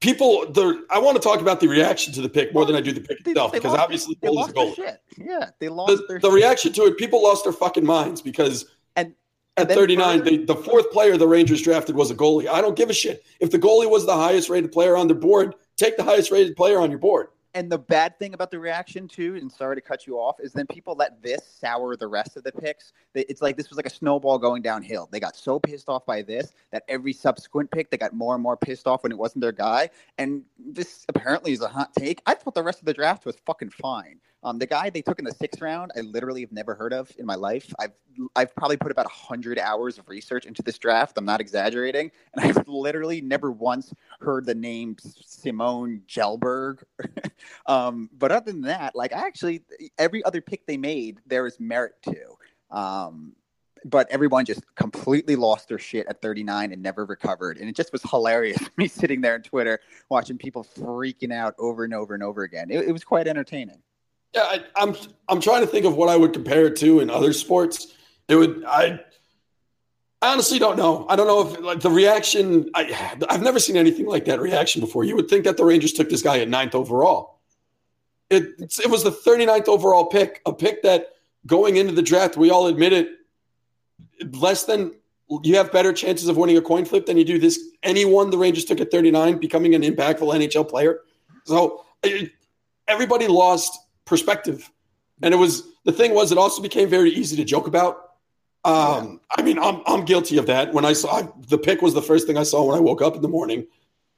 [0.00, 2.80] People, the I want to talk about the reaction to the pick more than I
[2.80, 4.72] do the pick they, itself because obviously they, lost goal.
[4.74, 5.02] Shit.
[5.16, 6.98] Yeah, they lost the, the reaction to it.
[6.98, 8.66] People lost their fucking minds because
[9.58, 12.48] at 39, the, the fourth player the Rangers drafted was a goalie.
[12.48, 13.24] I don't give a shit.
[13.40, 16.56] If the goalie was the highest rated player on the board, take the highest rated
[16.56, 17.28] player on your board.
[17.58, 20.52] And the bad thing about the reaction too, and sorry to cut you off, is
[20.52, 22.92] then people let this sour the rest of the picks.
[23.16, 25.08] It's like this was like a snowball going downhill.
[25.10, 28.42] They got so pissed off by this that every subsequent pick they got more and
[28.44, 29.90] more pissed off when it wasn't their guy.
[30.18, 32.22] And this apparently is a hot take.
[32.26, 34.20] I thought the rest of the draft was fucking fine.
[34.44, 37.10] Um, the guy they took in the sixth round, I literally have never heard of
[37.18, 37.72] in my life.
[37.78, 37.92] I've
[38.36, 41.18] I've probably put about hundred hours of research into this draft.
[41.18, 46.82] I'm not exaggerating, and I've literally never once heard the name Simone Kjellberg.
[47.66, 49.62] um, but other than that, like I actually
[49.98, 52.76] every other pick they made, there is merit to.
[52.76, 53.34] Um,
[53.84, 57.58] but everyone just completely lost their shit at 39 and never recovered.
[57.58, 61.84] And it just was hilarious me sitting there on Twitter watching people freaking out over
[61.84, 62.70] and over and over again.
[62.70, 63.80] It, it was quite entertaining.
[64.34, 64.96] Yeah, I, I'm
[65.28, 67.94] I'm trying to think of what I would compare it to in other sports.
[68.28, 69.00] It would I
[70.20, 71.06] I honestly don't know.
[71.08, 72.70] I don't know if like the reaction.
[72.74, 75.04] I I've never seen anything like that reaction before.
[75.04, 77.40] You would think that the Rangers took this guy at ninth overall.
[78.30, 81.14] It it was the 39th overall pick, a pick that
[81.46, 83.08] going into the draft, we all admit it,
[84.34, 84.92] less than
[85.42, 87.58] you have better chances of winning a coin flip than you do this.
[87.82, 91.00] Anyone the Rangers took at 39 becoming an impactful NHL player.
[91.44, 91.84] So
[92.86, 94.70] everybody lost perspective.
[95.22, 98.10] And it was the thing was it also became very easy to joke about.
[98.64, 100.72] Um, I mean, I'm I'm guilty of that.
[100.72, 103.14] When I saw the pick was the first thing I saw when I woke up
[103.16, 103.66] in the morning,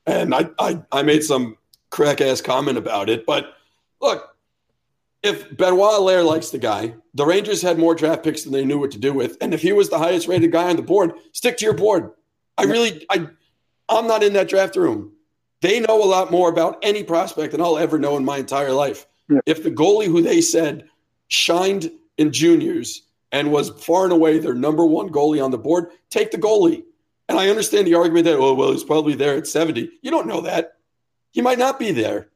[0.06, 1.56] and I I, I made some
[1.90, 3.26] crack ass comment about it.
[3.26, 3.54] But
[4.00, 4.36] look,
[5.22, 8.78] if Benoit Allaire likes the guy, the Rangers had more draft picks than they knew
[8.78, 11.12] what to do with, and if he was the highest rated guy on the board,
[11.32, 12.12] stick to your board.
[12.58, 13.26] I really, I,
[13.88, 15.12] I'm not in that draft room.
[15.62, 18.72] They know a lot more about any prospect than I'll ever know in my entire
[18.72, 19.06] life.
[19.30, 19.40] Yeah.
[19.46, 20.88] If the goalie who they said
[21.28, 25.90] shined in juniors and was far and away their number one goalie on the board,
[26.10, 26.84] take the goalie.
[27.28, 29.88] And I understand the argument that, oh, well, he's probably there at 70.
[30.02, 30.78] You don't know that.
[31.30, 32.28] He might not be there.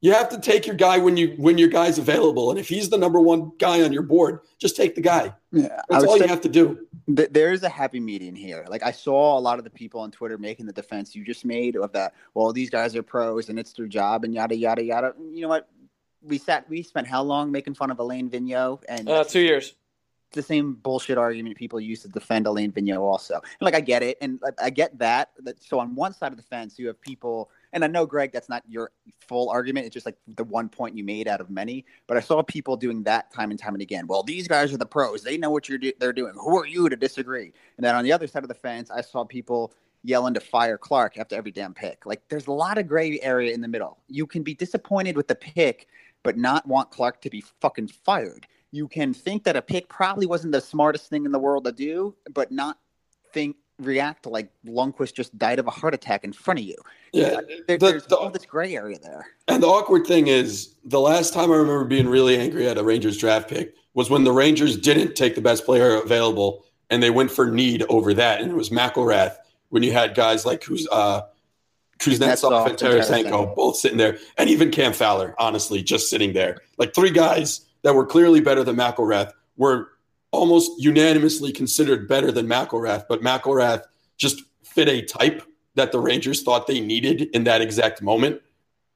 [0.00, 2.50] You have to take your guy when you when your guy's available.
[2.50, 5.34] And if he's the number one guy on your board, just take the guy.
[5.50, 6.86] Yeah, That's all you have to do.
[7.16, 8.64] th- there is a happy medium here.
[8.68, 11.44] Like I saw a lot of the people on Twitter making the defense you just
[11.44, 12.14] made of that.
[12.34, 15.14] Well, these guys are pros and it's their job and yada yada yada.
[15.32, 15.68] You know what?
[16.22, 16.68] We sat.
[16.68, 19.74] We spent how long making fun of Alain Vigneault and Uh, two years.
[20.32, 23.34] the same bullshit argument people use to defend Alain Vigneault also.
[23.34, 25.30] And like I get it, and like, I get that.
[25.44, 25.62] that.
[25.62, 28.48] So on one side of the fence, you have people, and I know Greg, that's
[28.48, 29.86] not your full argument.
[29.86, 31.86] It's just like the one point you made out of many.
[32.06, 34.06] But I saw people doing that time and time and again.
[34.06, 36.34] Well, these guys are the pros; they know what you're do- they're doing.
[36.34, 37.52] Who are you to disagree?
[37.78, 39.72] And then on the other side of the fence, I saw people
[40.04, 42.06] yelling to fire Clark after every damn pick.
[42.06, 43.98] Like there's a lot of gray area in the middle.
[44.08, 45.88] You can be disappointed with the pick,
[46.22, 50.26] but not want Clark to be fucking fired you can think that a pick probably
[50.26, 52.78] wasn't the smartest thing in the world to do, but not
[53.32, 56.74] think react like Lundqvist just died of a heart attack in front of you.
[57.14, 57.40] Yeah.
[57.66, 59.26] There, The- there's the- all this gray area there.
[59.46, 62.82] And the awkward thing is, the last time I remember being really angry at a
[62.84, 67.08] Rangers draft pick was when the Rangers didn't take the best player available and they
[67.10, 68.42] went for need over that.
[68.42, 69.36] And it was McIlrath
[69.70, 71.22] when you had guys like who's uh
[71.98, 73.56] Kuznetsov Kuznetsov and and Tarasenko Tarasenko.
[73.56, 76.58] both sitting there, and even Cam Fowler, honestly, just sitting there.
[76.76, 79.88] Like three guys that were clearly better than McIlrath were
[80.30, 83.82] almost unanimously considered better than McIlrath, but McIlrath
[84.16, 85.42] just fit a type
[85.74, 88.42] that the Rangers thought they needed in that exact moment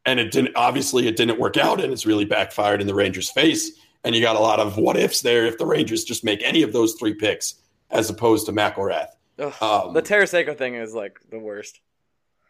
[0.05, 3.31] and it didn't obviously it didn't work out and it's really backfired in the Rangers
[3.31, 3.71] face
[4.05, 6.63] and you got a lot of what ifs there if the Rangers just make any
[6.63, 7.55] of those three picks
[7.91, 9.09] as opposed to McIlrath.
[9.39, 11.81] Ugh, Um, the Tarasenko thing is like the worst.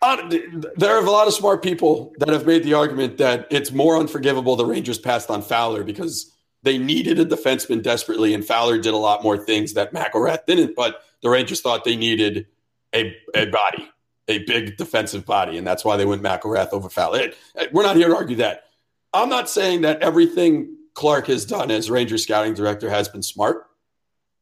[0.02, 0.28] Uh,
[0.76, 3.96] There are a lot of smart people that have made the argument that it's more
[3.96, 6.32] unforgivable the Rangers passed on Fowler because
[6.64, 10.74] they needed a defenseman desperately, and Fowler did a lot more things that McIlrath didn't.
[10.76, 12.46] But the Rangers thought they needed
[12.94, 13.88] a, a body,
[14.28, 17.30] a big defensive body, and that's why they went McIlrath over Fowler.
[17.72, 18.64] We're not here to argue that.
[19.12, 23.66] I'm not saying that everything Clark has done as Rangers scouting director has been smart.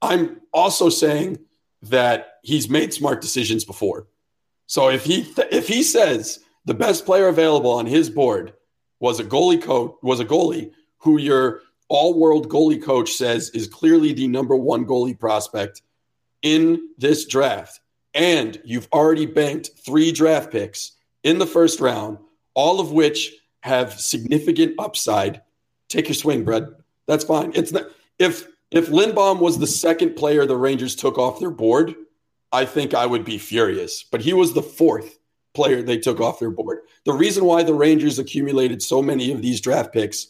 [0.02, 1.38] I'm also saying
[1.82, 4.06] that he's made smart decisions before.
[4.70, 8.52] So if he if he says the best player available on his board
[9.00, 14.12] was a goalie coach was a goalie who your all-world goalie coach says is clearly
[14.12, 15.82] the number one goalie prospect
[16.42, 17.80] in this draft,
[18.14, 20.92] and you've already banked three draft picks
[21.24, 22.18] in the first round,
[22.54, 25.42] all of which have significant upside,
[25.88, 26.68] take your swing, Brad.
[27.08, 27.50] That's fine.
[27.56, 27.86] It's not
[28.20, 31.96] if if Lindbom was the second player the Rangers took off their board,
[32.52, 34.02] I think I would be furious.
[34.02, 35.18] But he was the fourth
[35.54, 36.80] player they took off their board.
[37.04, 40.28] The reason why the Rangers accumulated so many of these draft picks,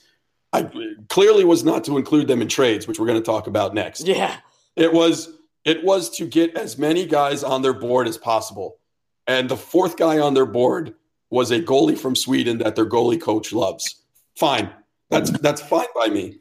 [0.52, 0.70] I
[1.08, 4.06] clearly was not to include them in trades, which we're going to talk about next.
[4.06, 4.36] Yeah.
[4.76, 8.78] It was it was to get as many guys on their board as possible.
[9.26, 10.94] And the fourth guy on their board
[11.28, 14.02] was a goalie from Sweden that their goalie coach loves.
[14.36, 14.70] Fine.
[15.10, 16.38] That's that's fine by me.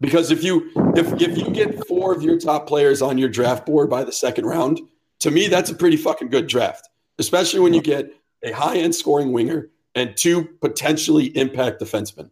[0.00, 3.66] Because if you if if you get four of your top players on your draft
[3.66, 4.80] board by the second round,
[5.20, 6.88] to me that's a pretty fucking good draft.
[7.18, 8.12] Especially when you get
[8.44, 12.30] a high-end scoring winger and two potentially impact defensemen.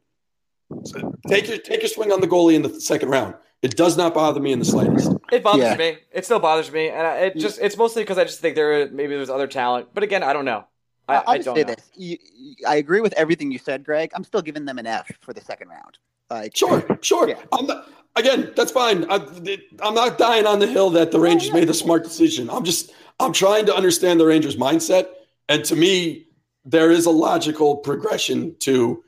[0.85, 3.35] So take your take your swing on the goalie in the second round.
[3.63, 5.11] It does not bother me in the slightest.
[5.33, 5.77] It bothers Yeah.
[5.77, 5.99] me.
[6.13, 8.89] It still bothers me, and I, it just it's mostly because I just think there
[8.91, 9.89] maybe there's other talent.
[9.95, 10.65] But again, I don't know.
[11.09, 11.75] I, I'll I just don't say know.
[11.75, 14.11] this: you, you- I agree with everything you said, Greg.
[14.15, 15.99] I'm still giving them an F for the second round.
[16.31, 17.29] Like, Sure, sure.
[17.29, 17.41] Yeah.
[17.53, 19.05] I'm not, again, that's fine.
[19.11, 19.17] I,
[19.83, 22.51] I'm not dying on the hill that the Rangers made the smart decision.
[22.51, 25.09] I'm just I'm trying to understand the Rangers' mindset,
[25.49, 26.27] and to me,
[26.65, 29.03] there is a logical progression to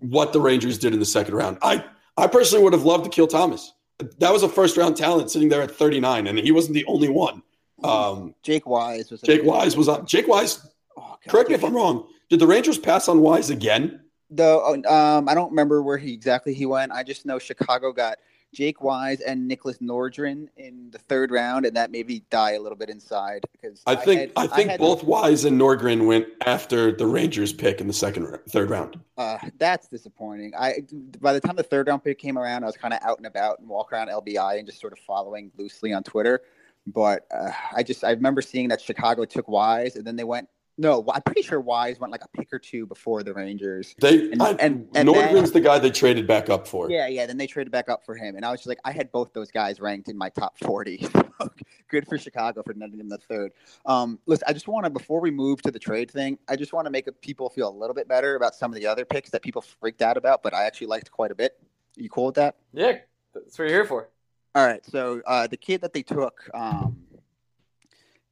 [0.00, 1.58] what the Rangers did in the second round.
[1.62, 1.84] I
[2.16, 3.72] I personally would have loved to Akil Thomas.
[4.18, 7.08] That was a first round talent sitting there at 39, and he wasn't the only
[7.08, 7.42] one.
[7.82, 9.20] Um, Jake Wise was.
[9.22, 10.06] Jake Wise was on.
[10.06, 10.66] Jake Wise.
[10.96, 11.18] Oh, God.
[11.28, 12.06] Correct me if I'm wrong.
[12.28, 14.00] Did the Rangers pass on Wise again?
[14.30, 16.92] Though um, I don't remember where he exactly he went.
[16.92, 18.18] I just know Chicago got
[18.52, 22.76] Jake Wise and Niklas Nordgren in the third round, and that maybe die a little
[22.76, 26.90] bit inside because I think had- I, think had- both Wise and Nordgren went after
[26.90, 28.98] the Rangers pick in the second third round.
[29.16, 30.52] Uh, that's disappointing.
[30.58, 30.82] I
[31.20, 33.26] by the time the third round pick came around, I was kind of out and
[33.26, 36.40] about and walk around LBI and just sort of following loosely on Twitter.
[36.86, 40.48] But uh, I just I remember seeing that Chicago took Wise, and then they went
[40.80, 43.94] No, I'm pretty sure Wise went like a pick or two before the Rangers.
[44.00, 46.90] They And- I, and- and Nordgren's the guy they traded back up for.
[46.90, 47.26] Yeah, yeah.
[47.26, 49.34] Then they traded back up for him, and I was just like, I had both
[49.34, 51.06] those guys ranked in my top forty.
[51.90, 53.52] Good for Chicago for netting him the third.
[53.84, 56.72] Um, listen, I just want to before we move to the trade thing, I just
[56.72, 59.28] want to make people feel a little bit better about some of the other picks
[59.30, 61.58] that people freaked out about, but I actually liked quite a bit.
[61.96, 62.56] You cool with that?
[62.72, 62.98] Yeah,
[63.34, 64.08] that's what you're here for.
[64.54, 64.84] All right.
[64.86, 66.96] So uh, the kid that they took um,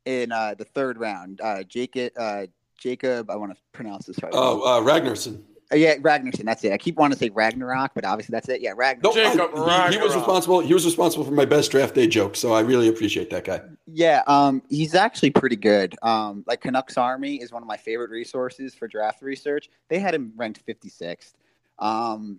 [0.08, 2.12] in uh, the third round, uh, Jacob.
[2.16, 2.46] Uh,
[2.78, 4.32] Jacob, I want to pronounce this right.
[4.34, 5.42] Oh, uh, Ragnarsson.
[5.70, 6.44] Uh, yeah, Ragnarsson.
[6.44, 6.72] That's it.
[6.72, 8.62] I keep wanting to say Ragnarok, but obviously that's it.
[8.62, 9.02] Yeah, Ragnarsson.
[9.02, 10.60] No, Jacob I- he, he was responsible.
[10.60, 12.36] He was responsible for my best draft day joke.
[12.36, 13.60] So I really appreciate that guy.
[13.86, 15.94] Yeah, um, he's actually pretty good.
[16.02, 19.68] Um, like Canucks Army is one of my favorite resources for draft research.
[19.88, 21.34] They had him ranked 56th,
[21.80, 22.38] um,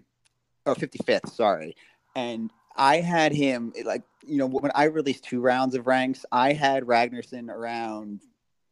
[0.66, 1.76] or 55th, sorry.
[2.16, 6.54] And I had him like you know when I released two rounds of ranks, I
[6.54, 8.22] had Ragnarsson around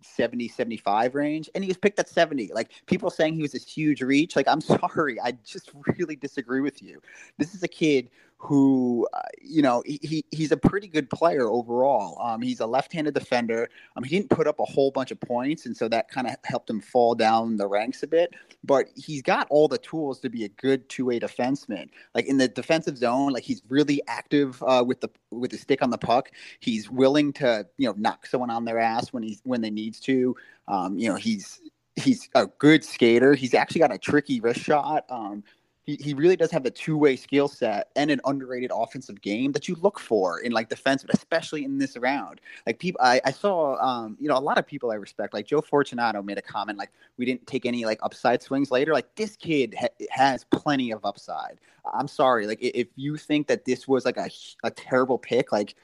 [0.03, 3.67] 70 75 range and he was picked at 70 like people saying he was this
[3.67, 7.01] huge reach like i'm sorry i just really disagree with you.
[7.37, 11.47] This is a kid who uh, you know he, he he's a pretty good player
[11.47, 12.21] overall.
[12.21, 13.69] Um he's a left-handed defender.
[13.95, 16.35] Um he didn't put up a whole bunch of points and so that kind of
[16.43, 18.33] helped him fall down the ranks a bit
[18.63, 21.89] but he's got all the tools to be a good two-way defenseman.
[22.13, 25.81] Like in the defensive zone like he's really active uh, with the with the stick
[25.81, 26.31] on the puck.
[26.59, 29.99] He's willing to you know knock someone on their ass when he's when they needs
[30.01, 30.35] to.
[30.67, 31.59] Um you know he's
[31.95, 33.33] he's a good skater.
[33.33, 35.05] He's actually got a tricky wrist shot.
[35.09, 35.43] Um
[35.87, 39.69] he, he really does have the two-way skill set and an underrated offensive game that
[39.69, 42.41] you look for in like defense, but especially in this round.
[42.67, 45.47] Like people, I, I saw, um, you know, a lot of people I respect, like
[45.47, 48.91] Joe Fortunato made a comment like we didn't take any like upside swings later.
[48.91, 51.59] Like this kid ha- has plenty of upside.
[51.93, 54.29] I'm sorry, like if you think that this was like a
[54.63, 55.75] a terrible pick, like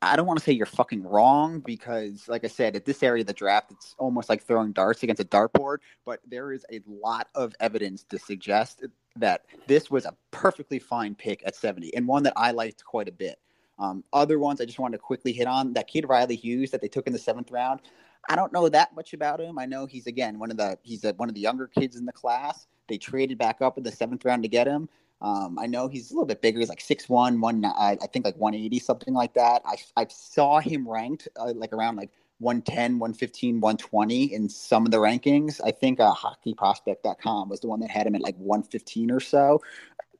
[0.00, 3.20] I don't want to say you're fucking wrong because, like I said, at this area
[3.20, 5.78] of the draft, it's almost like throwing darts against a dartboard.
[6.04, 8.82] But there is a lot of evidence to suggest
[9.16, 13.08] that this was a perfectly fine pick at 70 and one that I liked quite
[13.08, 13.38] a bit.
[13.78, 16.80] Um, other ones I just wanted to quickly hit on that kid Riley Hughes that
[16.80, 17.80] they took in the seventh round.
[18.28, 19.58] I don't know that much about him.
[19.58, 22.06] I know he's again one of the he's a, one of the younger kids in
[22.06, 22.66] the class.
[22.88, 24.88] They traded back up in the seventh round to get him.
[25.20, 26.58] Um, I know he's a little bit bigger.
[26.58, 29.62] He's like 6'1", one, I I think like 180, something like that.
[29.64, 32.10] I, I saw him ranked uh, like around like
[32.42, 35.60] 110, 115, 120 in some of the rankings.
[35.64, 39.60] I think uh, hockeyprospect.com was the one that had him at like 115 or so.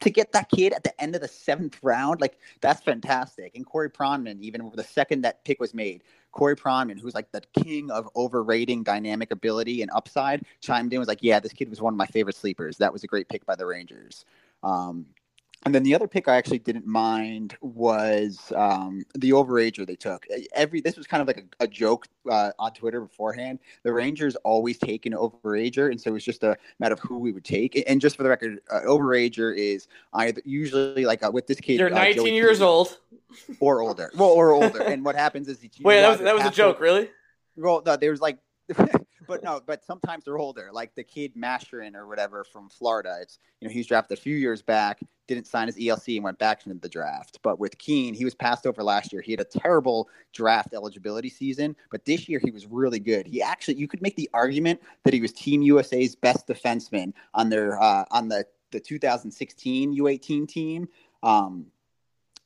[0.01, 3.55] To get that kid at the end of the seventh round, like that's fantastic.
[3.55, 6.03] And Corey Pronman, even the second that pick was made,
[6.33, 11.07] Corey Pronman, who's like the king of overrating dynamic ability and upside, chimed in was
[11.07, 12.79] like, "Yeah, this kid was one of my favorite sleepers.
[12.79, 14.25] That was a great pick by the Rangers."
[14.65, 15.07] Um,
[15.65, 20.27] and then the other pick I actually didn't mind was um, the overager they took.
[20.55, 23.61] Every this was kind of like a, a joke uh, on Twitter beforehand.
[23.85, 27.19] The Rangers always take an overager, and so it was just a matter of who
[27.19, 27.83] we would take.
[27.87, 31.79] And just for the record, uh, overager is either usually like uh, with this kid.
[31.79, 32.99] You're uh, 19 Joey years old.
[33.61, 34.11] or older.
[34.17, 34.83] Well, or older.
[34.83, 37.09] and what happens is Wait, that was that was a joke, really?
[37.57, 38.39] well, no, there's like,
[39.27, 40.71] but no, but sometimes they're older.
[40.73, 43.19] Like the kid Mascherin or whatever from Florida.
[43.21, 46.25] It's you know he was drafted a few years back, didn't sign his ELC and
[46.25, 47.39] went back into the draft.
[47.43, 49.23] But with Keane, he was passed over last year.
[49.23, 53.27] He had a terrible draft eligibility season, but this year he was really good.
[53.27, 57.49] He actually, you could make the argument that he was Team USA's best defenseman on
[57.49, 60.89] their uh, on the the 2016 U18 team.
[61.23, 61.67] Um,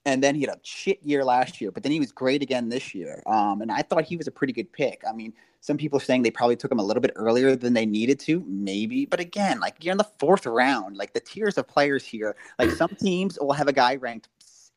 [0.05, 2.69] and then he had a shit year last year, but then he was great again
[2.69, 3.23] this year.
[3.27, 5.03] Um, and I thought he was a pretty good pick.
[5.09, 5.33] I mean,
[5.67, 8.21] some people are saying they probably took him a little bit earlier than they needed
[8.21, 9.05] to, maybe.
[9.05, 12.71] But again, like you're in the fourth round, like the tiers of players here, like
[12.71, 14.29] some teams will have a guy ranked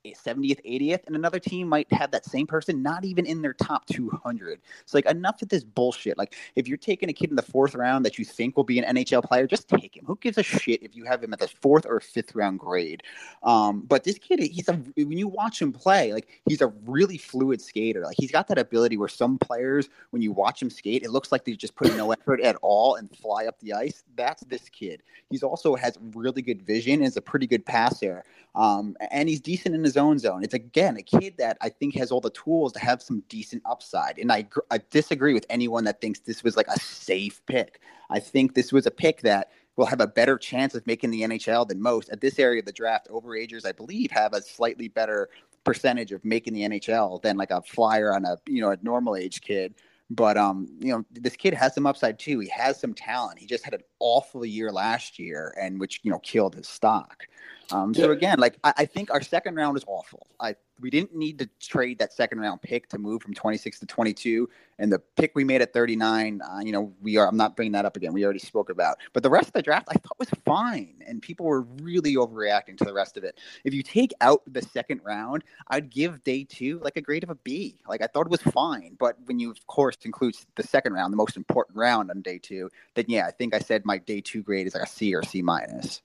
[0.05, 3.85] 70th, 80th, and another team might have that same person not even in their top
[3.87, 4.59] 200.
[4.85, 6.17] So, like, enough of this bullshit.
[6.17, 8.79] Like, if you're taking a kid in the fourth round that you think will be
[8.79, 10.05] an NHL player, just take him.
[10.05, 13.03] Who gives a shit if you have him at the fourth or fifth round grade?
[13.43, 17.17] Um, but this kid, he's a when you watch him play, like he's a really
[17.17, 18.03] fluid skater.
[18.03, 21.31] Like he's got that ability where some players, when you watch him skate, it looks
[21.31, 24.03] like they just put no effort at all and fly up the ice.
[24.15, 25.03] That's this kid.
[25.29, 28.23] He's also has really good vision and is a pretty good passer.
[28.55, 30.43] Um, and he's decent in his own zone.
[30.43, 33.63] It's again a kid that I think has all the tools to have some decent
[33.65, 34.17] upside.
[34.17, 37.81] And I, I disagree with anyone that thinks this was like a safe pick.
[38.09, 41.21] I think this was a pick that will have a better chance of making the
[41.21, 42.09] NHL than most.
[42.09, 45.29] At this area of the draft, overagers, I believe, have a slightly better
[45.63, 49.15] percentage of making the NHL than like a flyer on a you know a normal
[49.15, 49.75] age kid.
[50.09, 52.39] But um, you know, this kid has some upside too.
[52.39, 53.39] He has some talent.
[53.39, 57.25] He just had an awful year last year, and which you know killed his stock.
[57.71, 60.27] Um, so again, like I, I, think our second round is awful.
[60.39, 63.85] I we didn't need to trade that second round pick to move from 26 to
[63.85, 64.49] 22,
[64.79, 67.27] and the pick we made at 39, uh, you know, we are.
[67.27, 68.13] I'm not bringing that up again.
[68.13, 68.97] We already spoke about.
[69.13, 72.77] But the rest of the draft, I thought was fine, and people were really overreacting
[72.77, 73.39] to the rest of it.
[73.63, 77.29] If you take out the second round, I'd give day two like a grade of
[77.29, 77.79] a B.
[77.87, 81.13] Like I thought it was fine, but when you of course includes the second round,
[81.13, 84.21] the most important round on day two, then yeah, I think I said my day
[84.21, 86.01] two grade is like a C or C minus.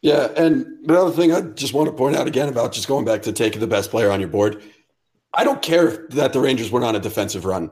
[0.00, 3.22] Yeah, and another thing I just want to point out again about just going back
[3.22, 4.62] to taking the best player on your board.
[5.34, 7.70] I don't care that the Rangers went on a defensive run.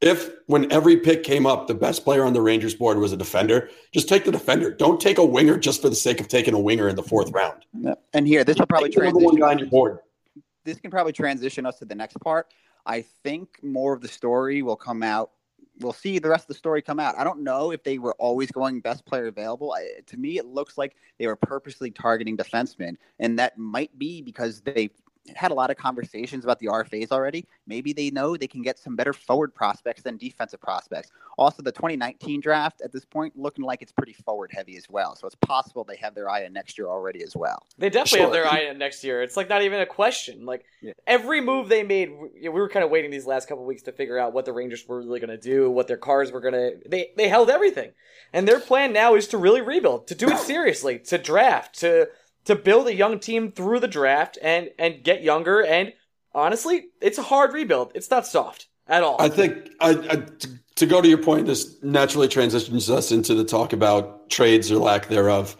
[0.00, 3.16] If when every pick came up, the best player on the Rangers board was a
[3.16, 4.70] defender, just take the defender.
[4.70, 7.30] Don't take a winger just for the sake of taking a winger in the fourth
[7.30, 7.64] round.
[8.12, 9.24] And here, this will probably transition.
[9.24, 9.98] One guy on your board.
[10.64, 12.52] This can probably transition us to the next part.
[12.84, 15.30] I think more of the story will come out
[15.80, 17.18] we'll see the rest of the story come out.
[17.18, 19.72] I don't know if they were always going best player available.
[19.72, 24.22] I, to me, it looks like they were purposely targeting defensemen, and that might be
[24.22, 24.90] because they
[25.34, 27.46] had a lot of conversations about the RFAs already.
[27.66, 31.10] Maybe they know they can get some better forward prospects than defensive prospects.
[31.38, 35.14] Also, the 2019 draft at this point looking like it's pretty forward heavy as well.
[35.16, 37.66] So it's possible they have their eye on next year already as well.
[37.78, 38.26] They definitely sure.
[38.26, 39.22] have their eye on next year.
[39.22, 40.46] It's like not even a question.
[40.46, 40.92] Like yeah.
[41.06, 42.10] every move they made,
[42.42, 44.86] we were kind of waiting these last couple weeks to figure out what the Rangers
[44.86, 46.76] were really going to do, what their cars were going to.
[46.88, 47.92] They they held everything,
[48.32, 52.08] and their plan now is to really rebuild, to do it seriously, to draft, to
[52.46, 55.62] to build a young team through the draft and and get younger.
[55.62, 55.92] And
[56.34, 57.92] honestly, it's a hard rebuild.
[57.94, 59.20] It's not soft at all.
[59.20, 60.22] I think I,
[60.76, 64.78] to go to your point, this naturally transitions us into the talk about trades or
[64.78, 65.56] lack thereof.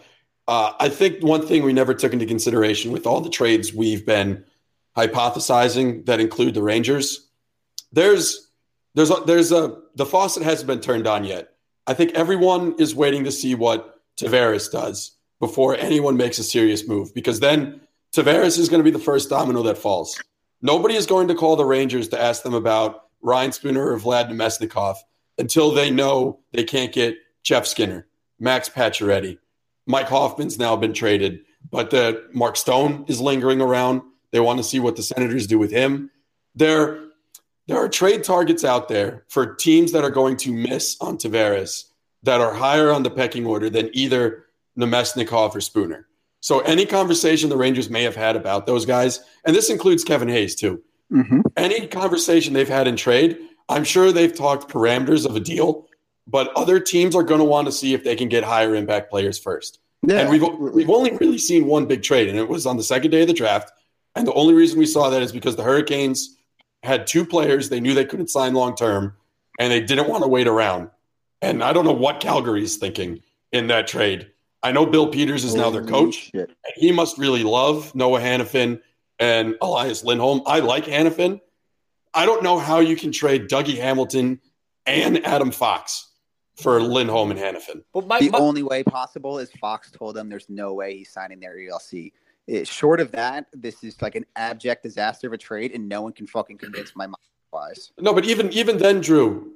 [0.47, 4.05] Uh, I think one thing we never took into consideration with all the trades we've
[4.05, 4.45] been
[4.95, 7.29] hypothesizing that include the Rangers,
[7.91, 8.49] there's
[8.95, 11.49] there's a, there's a the faucet hasn't been turned on yet.
[11.85, 16.87] I think everyone is waiting to see what Tavares does before anyone makes a serious
[16.87, 17.81] move because then
[18.15, 20.19] Tavares is going to be the first domino that falls.
[20.61, 24.29] Nobody is going to call the Rangers to ask them about Ryan Spooner or Vlad
[24.29, 24.95] Namestnikov
[25.37, 28.07] until they know they can't get Jeff Skinner,
[28.39, 29.37] Max Pacioretty.
[29.85, 34.01] Mike Hoffman's now been traded, but the Mark Stone is lingering around.
[34.31, 36.09] They want to see what the Senators do with him.
[36.55, 37.05] There,
[37.67, 41.85] there are trade targets out there for teams that are going to miss on Tavares
[42.23, 44.46] that are higher on the pecking order than either
[44.77, 46.07] Namestnikov or Spooner.
[46.39, 50.29] So any conversation the Rangers may have had about those guys, and this includes Kevin
[50.29, 50.81] Hayes too.
[51.11, 51.41] Mm-hmm.
[51.55, 53.37] Any conversation they've had in trade,
[53.69, 55.87] I'm sure they've talked parameters of a deal,
[56.27, 59.09] but other teams are going to want to see if they can get higher impact
[59.09, 59.79] players first.
[60.05, 60.19] Yeah.
[60.19, 63.11] And we've we've only really seen one big trade, and it was on the second
[63.11, 63.71] day of the draft.
[64.15, 66.37] And the only reason we saw that is because the Hurricanes
[66.83, 69.15] had two players they knew they couldn't sign long term,
[69.59, 70.89] and they didn't want to wait around.
[71.41, 73.21] And I don't know what Calgary's thinking
[73.51, 74.31] in that trade.
[74.67, 76.29] I know Bill Peters is now their coach.
[76.33, 78.81] And he must really love Noah Hanifin
[79.17, 80.41] and Elias Lindholm.
[80.45, 81.39] I like Hanifin.
[82.13, 84.41] I don't know how you can trade Dougie Hamilton
[84.85, 86.11] and Adam Fox
[86.57, 87.83] for Lindholm and Hanifin.
[87.93, 91.11] But my, the my, only way possible is Fox told them there's no way he's
[91.11, 92.11] signing their ELC.
[92.45, 96.01] It, short of that, this is like an abject disaster of a trade, and no
[96.01, 97.15] one can fucking convince my mind
[97.53, 97.93] otherwise.
[97.97, 99.53] No, but even even then, Drew,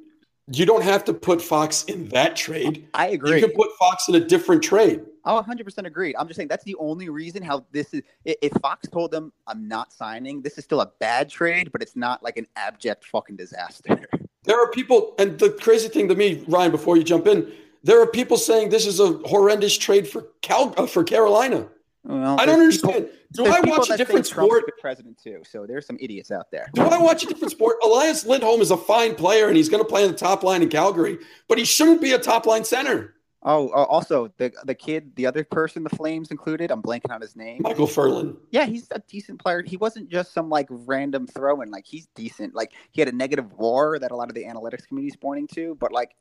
[0.54, 2.88] you don't have to put Fox in that trade.
[2.94, 3.40] I agree.
[3.40, 5.02] You can put Fox in a different trade.
[5.24, 6.16] Oh, 100% agree.
[6.18, 8.02] I'm just saying that's the only reason how this is.
[8.26, 11.96] If Fox told them I'm not signing, this is still a bad trade, but it's
[11.96, 14.00] not like an abject fucking disaster.
[14.44, 17.52] There are people, and the crazy thing to me, Ryan, before you jump in,
[17.84, 21.68] there are people saying this is a horrendous trade for Cal uh, for Carolina.
[22.04, 23.06] Well, I don't understand.
[23.06, 24.64] People, Do I watch a different sport?
[24.80, 26.68] President too, so there's some idiots out there.
[26.74, 27.78] Do I watch a different sport?
[27.84, 30.64] Elias Lindholm is a fine player, and he's going to play in the top line
[30.64, 33.16] in Calgary, but he shouldn't be a top line center.
[33.44, 36.70] Oh, uh, also the the kid, the other person the Flames included.
[36.70, 37.62] I'm blanking on his name.
[37.64, 38.38] Michael Ferland.
[38.52, 39.64] Yeah, he's a decent player.
[39.64, 41.72] He wasn't just some like random throw in.
[41.72, 42.54] Like he's decent.
[42.54, 45.48] Like he had a negative WAR that a lot of the analytics community is pointing
[45.56, 46.16] to, but like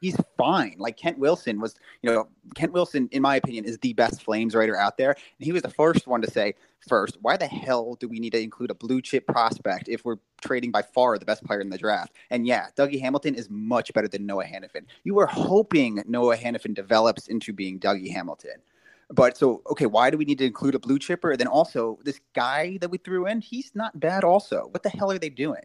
[0.00, 0.76] he's fine.
[0.78, 4.54] Like Kent Wilson was, you know, Kent Wilson, in my opinion, is the best Flames
[4.54, 5.10] writer out there.
[5.10, 6.54] And he was the first one to say,
[6.88, 10.16] first, why the hell do we need to include a blue chip prospect if we're
[10.42, 12.12] trading by far the best player in the draft?
[12.30, 14.84] And yeah, Dougie Hamilton is much better than Noah Hanifin.
[15.04, 18.62] You were hoping Noah Hanifin develops into being Dougie Hamilton.
[19.10, 21.30] But so, okay, why do we need to include a blue chipper?
[21.30, 24.68] And then also, this guy that we threw in, he's not bad, also.
[24.70, 25.62] What the hell are they doing?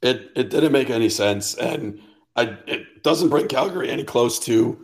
[0.00, 1.54] It, it didn't make any sense.
[1.54, 2.00] And
[2.38, 4.78] I, it doesn't bring Calgary any close to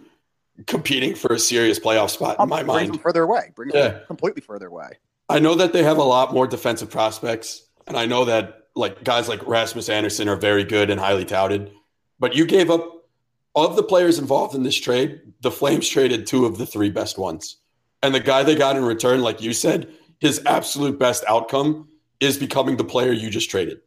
[0.66, 2.94] competing for a serious playoff spot in um, my mind.
[2.94, 3.98] Them further away, bring them yeah.
[4.07, 4.98] completely further away.
[5.28, 9.05] I know that they have a lot more defensive prospects, and I know that like
[9.05, 11.70] guys like Rasmus Andersson are very good and highly touted.
[12.18, 13.05] But you gave up
[13.55, 15.20] of the players involved in this trade.
[15.40, 17.59] The Flames traded two of the three best ones,
[18.02, 19.88] And the guy they got in return, like you said,
[20.18, 21.88] his absolute best outcome
[22.18, 23.80] is becoming the player you just traded.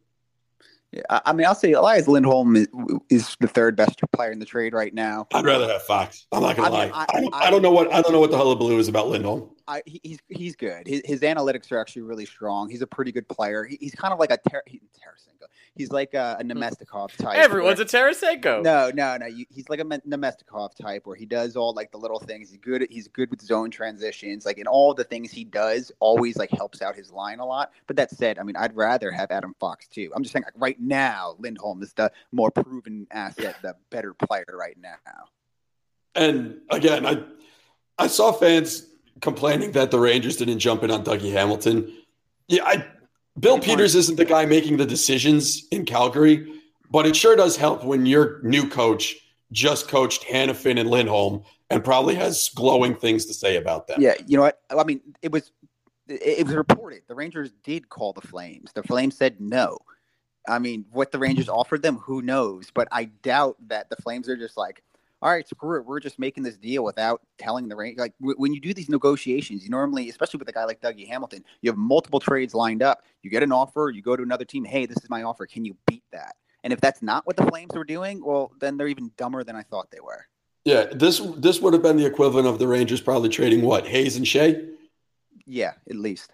[0.94, 2.68] Yeah, I mean, I'll say Elias Lindholm is,
[3.10, 5.28] is the third best player in the trade right now.
[5.34, 6.26] I'd rather have Fox.
[6.32, 7.06] I'm not gonna I mean, lie.
[7.10, 9.50] I- I- I don't know what I don't know what the hullabaloo is about Lindholm.
[9.68, 10.88] I, he- he's he's good.
[10.88, 12.70] His, his analytics are actually really strong.
[12.70, 13.64] He's a pretty good player.
[13.64, 15.48] He, he's kind of like a Ter- he, Tarasenko.
[15.76, 16.52] He's like a, a hmm.
[16.52, 17.38] Namestnikov type.
[17.38, 18.64] Everyone's where- a Tarasenko.
[18.64, 19.26] no, no, no.
[19.26, 22.50] You, he's like a Men- Namestnikov type where he does all like the little things.
[22.50, 22.88] He's good.
[22.90, 24.46] He's good with zone transitions.
[24.46, 27.72] Like in all the things he does, always like helps out his line a lot.
[27.88, 30.12] But that said, I mean, I'd rather have Adam Fox too.
[30.16, 34.46] I'm just saying, like right now, Lindholm is the more proven asset, the better player
[34.54, 35.26] right now.
[36.16, 37.24] And again, I
[38.00, 38.88] I saw fans
[39.22, 41.94] complaining that the Rangers didn't jump in on Dougie Hamilton.
[42.48, 42.86] Yeah, I
[43.40, 47.84] Bill Peters isn't the guy making the decisions in Calgary, but it sure does help
[47.84, 49.16] when your new coach
[49.52, 54.02] just coached Hanifin and Lindholm and probably has glowing things to say about them.
[54.02, 54.62] Yeah, you know what?
[54.70, 55.52] I mean, it was
[56.08, 58.72] it, it was reported the Rangers did call the Flames.
[58.74, 59.78] The Flames said no.
[60.48, 62.72] I mean, what the Rangers offered them, who knows?
[62.74, 64.82] But I doubt that the Flames are just like,
[65.22, 65.86] all right, screw it.
[65.86, 68.00] We're just making this deal without telling the Rangers.
[68.00, 71.08] Like w- when you do these negotiations, you normally, especially with a guy like Dougie
[71.08, 73.02] Hamilton, you have multiple trades lined up.
[73.24, 74.64] You get an offer, you go to another team.
[74.64, 75.48] Hey, this is my offer.
[75.48, 76.36] Can you beat that?
[76.64, 79.56] And if that's not what the Flames were doing, well, then they're even dumber than
[79.56, 80.26] I thought they were.
[80.66, 84.18] Yeah, this this would have been the equivalent of the Rangers probably trading what Hayes
[84.18, 84.74] and Skjei.
[85.46, 86.32] Yeah, at least.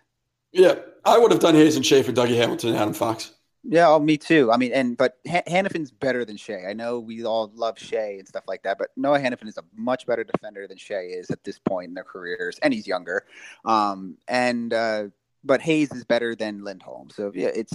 [0.51, 0.75] Yeah,
[1.05, 3.31] I would have done Hayes and Skjei for Dougie Hamilton and Adam Fox.
[3.66, 4.51] Yeah, oh, me too.
[4.51, 6.68] I mean, and but Han- Hanifin's better than Skjei.
[6.68, 9.64] I know we all love Skjei and stuff like that, but Noah Hanifin is a
[9.76, 13.26] much better defender than Skjei is at this point in their careers, and he's younger.
[13.64, 15.05] Um, and uh,
[15.45, 17.74] but Hayes is better than Lindholm, so yeah, it's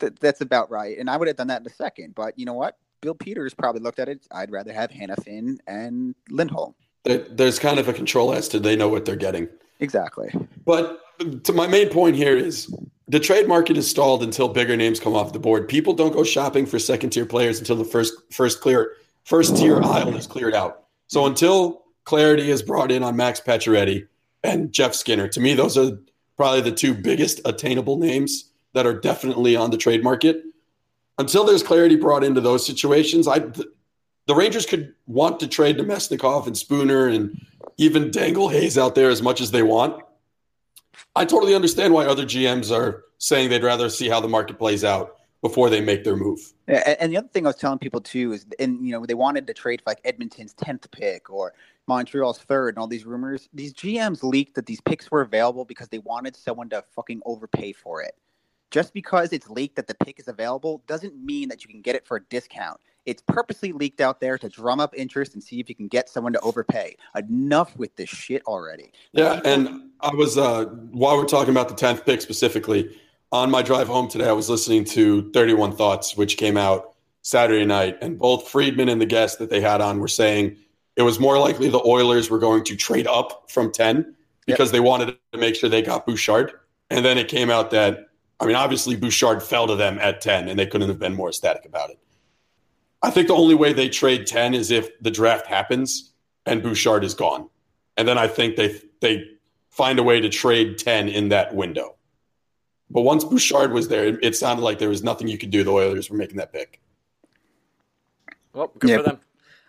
[0.00, 0.98] th- that's about right.
[0.98, 2.76] And I would have done that in a second, but you know what?
[3.02, 4.26] Bill Peters probably looked at it.
[4.32, 6.74] I'd rather have Hanifin and Lindholm.
[7.04, 9.48] There- There's kind of a control as to they know what they're getting.
[9.80, 10.32] Exactly.
[10.64, 11.00] But
[11.44, 12.72] to my main point here is
[13.12, 15.68] the trade market is stalled until bigger names come off the board.
[15.68, 19.82] People don't go shopping for second tier players until the first first clear first tier
[19.82, 20.84] aisle is cleared out.
[21.08, 24.08] So until clarity is brought in on Max Pacioretty
[24.42, 25.98] and Jeff Skinner, to me those are
[26.38, 30.42] probably the two biggest attainable names that are definitely on the trade market.
[31.18, 36.46] Until there's clarity brought into those situations, I the Rangers could want to trade Namestnikov
[36.46, 37.38] and Spooner and
[37.76, 40.02] even dangle Hayes out there as much as they want.
[41.14, 44.84] I totally understand why other GMs are saying they'd rather see how the market plays
[44.84, 46.52] out before they make their move.
[46.68, 49.14] Yeah, and- the other thing I was telling people too is, and you know, they
[49.14, 51.52] wanted to trade for like Edmonton's tenth pick or
[51.88, 53.48] Montreal's third, and all these rumors.
[53.52, 57.72] These GMs leaked that these picks were available because they wanted someone to fucking overpay
[57.72, 58.14] for it.
[58.70, 61.96] Just because it's leaked that the pick is available doesn't mean that you can get
[61.96, 62.80] it for a discount.
[63.04, 66.08] It's purposely leaked out there to drum up interest and see if you can get
[66.08, 66.96] someone to overpay.
[67.16, 68.92] Enough with this shit already.
[69.12, 72.96] Yeah, and I was uh, while we're talking about the tenth pick specifically,
[73.32, 76.94] on my drive home today, I was listening to Thirty One Thoughts, which came out
[77.22, 80.56] Saturday night, and both Friedman and the guest that they had on were saying
[80.96, 84.14] it was more likely the Oilers were going to trade up from ten
[84.46, 86.52] because they wanted to make sure they got Bouchard,
[86.90, 90.48] and then it came out that I mean, obviously Bouchard fell to them at ten,
[90.48, 91.98] and they couldn't have been more ecstatic about it.
[93.02, 96.12] I think the only way they trade ten is if the draft happens
[96.46, 97.48] and Bouchard is gone,
[97.96, 99.24] and then I think they they
[99.70, 101.94] find a way to trade 10 in that window.
[102.90, 105.64] But once Bouchard was there, it, it sounded like there was nothing you could do.
[105.64, 106.78] The Oilers were making that pick.
[108.52, 108.96] Well, good Yeah.
[108.98, 109.20] for them.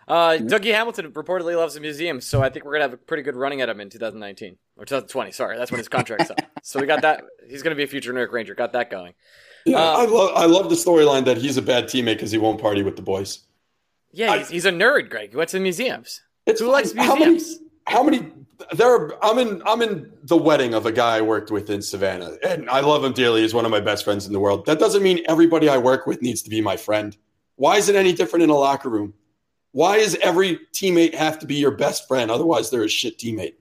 [0.06, 3.22] Uh, Dougie Hamilton reportedly loves the museum, so I think we're gonna have a pretty
[3.22, 5.32] good running at him in 2019 or 2020.
[5.32, 6.40] Sorry, that's when his contract's up.
[6.62, 7.24] So we got that.
[7.48, 8.54] He's gonna be a future New York Ranger.
[8.54, 9.14] Got that going.
[9.66, 12.38] Yeah, Uh, I love I love the storyline that he's a bad teammate because he
[12.38, 13.40] won't party with the boys.
[14.12, 15.30] Yeah, I- he's, he's a nerd, Greg.
[15.30, 16.20] He went to museums.
[16.46, 17.60] It's Who likes how many, museums?
[17.86, 18.30] how many
[18.72, 21.80] there are I'm in I'm in the wedding of a guy I worked with in
[21.82, 22.32] Savannah.
[22.46, 23.40] And I love him dearly.
[23.42, 24.66] He's one of my best friends in the world.
[24.66, 27.16] That doesn't mean everybody I work with needs to be my friend.
[27.56, 29.14] Why is it any different in a locker room?
[29.72, 32.30] Why does every teammate have to be your best friend?
[32.30, 33.54] Otherwise, they're a shit teammate.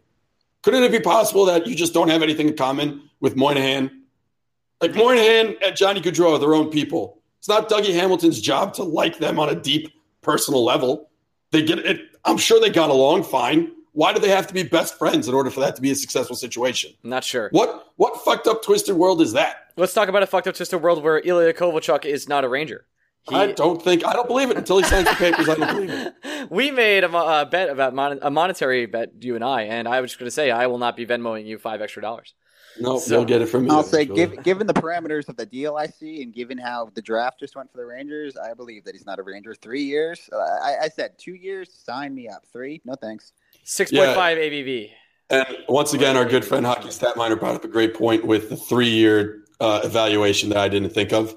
[0.62, 4.03] Couldn't it be possible that you just don't have anything in common with Monahan?
[4.84, 7.22] Like Monahan and Johnny Gaudreau are their own people.
[7.40, 11.10] It's not Dougie Hamilton's job to like them on a deep personal level.
[11.52, 12.02] They get it.
[12.26, 13.72] I'm sure they got along fine.
[13.94, 15.96] Why do they have to be best friends in order for that to be a
[15.96, 16.92] successful situation?
[17.04, 17.50] I'm not sure.
[17.52, 19.56] What what fucked up twisted world is that?
[19.78, 22.86] Let's talk about a fucked up twisted world where Ilya Kovalchuk is not a Ranger.
[23.30, 25.48] He- I don't think I don't believe it until he signs the papers.
[25.48, 26.14] I don't believe it.
[26.50, 30.02] we made a, a bet about mon- a monetary bet, you and I, and I
[30.02, 32.34] was just going to say I will not be Venmoing you five extra dollars.
[32.80, 33.70] No, So- you'll get it from me.
[33.72, 34.18] I'll say, eventually.
[34.28, 37.56] given given the parameters of the deal I see, and given how the draft just
[37.56, 39.54] went for the Rangers, I believe that he's not a Ranger.
[39.56, 41.72] Three years, uh, I, I said two years.
[41.74, 42.44] Sign me up.
[42.52, 43.34] Three, no thanks.
[43.64, 44.90] Six point five ABV.
[45.30, 48.50] And once again, our good friend Hockey Stat Miner brought up a great point with
[48.50, 51.36] the three-year uh, evaluation that I didn't think of.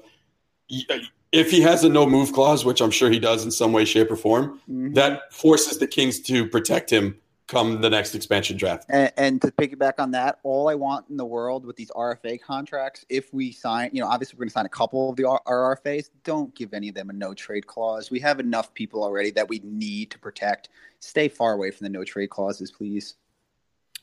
[1.31, 3.85] If he has a no move clause, which I'm sure he does in some way,
[3.85, 4.93] shape, or form, Mhm.
[4.95, 7.17] that forces the Kings to protect him
[7.47, 8.85] come the next expansion draft.
[8.89, 12.41] And, and to piggyback on that, all I want in the world with these RFA
[12.41, 15.25] contracts, if we sign, you know, obviously we're going to sign a couple of the
[15.25, 18.11] R- RFAs, don't give any of them a no trade clause.
[18.11, 20.69] We have enough people already that we need to protect.
[20.99, 23.15] Stay far away from the no trade clauses, please.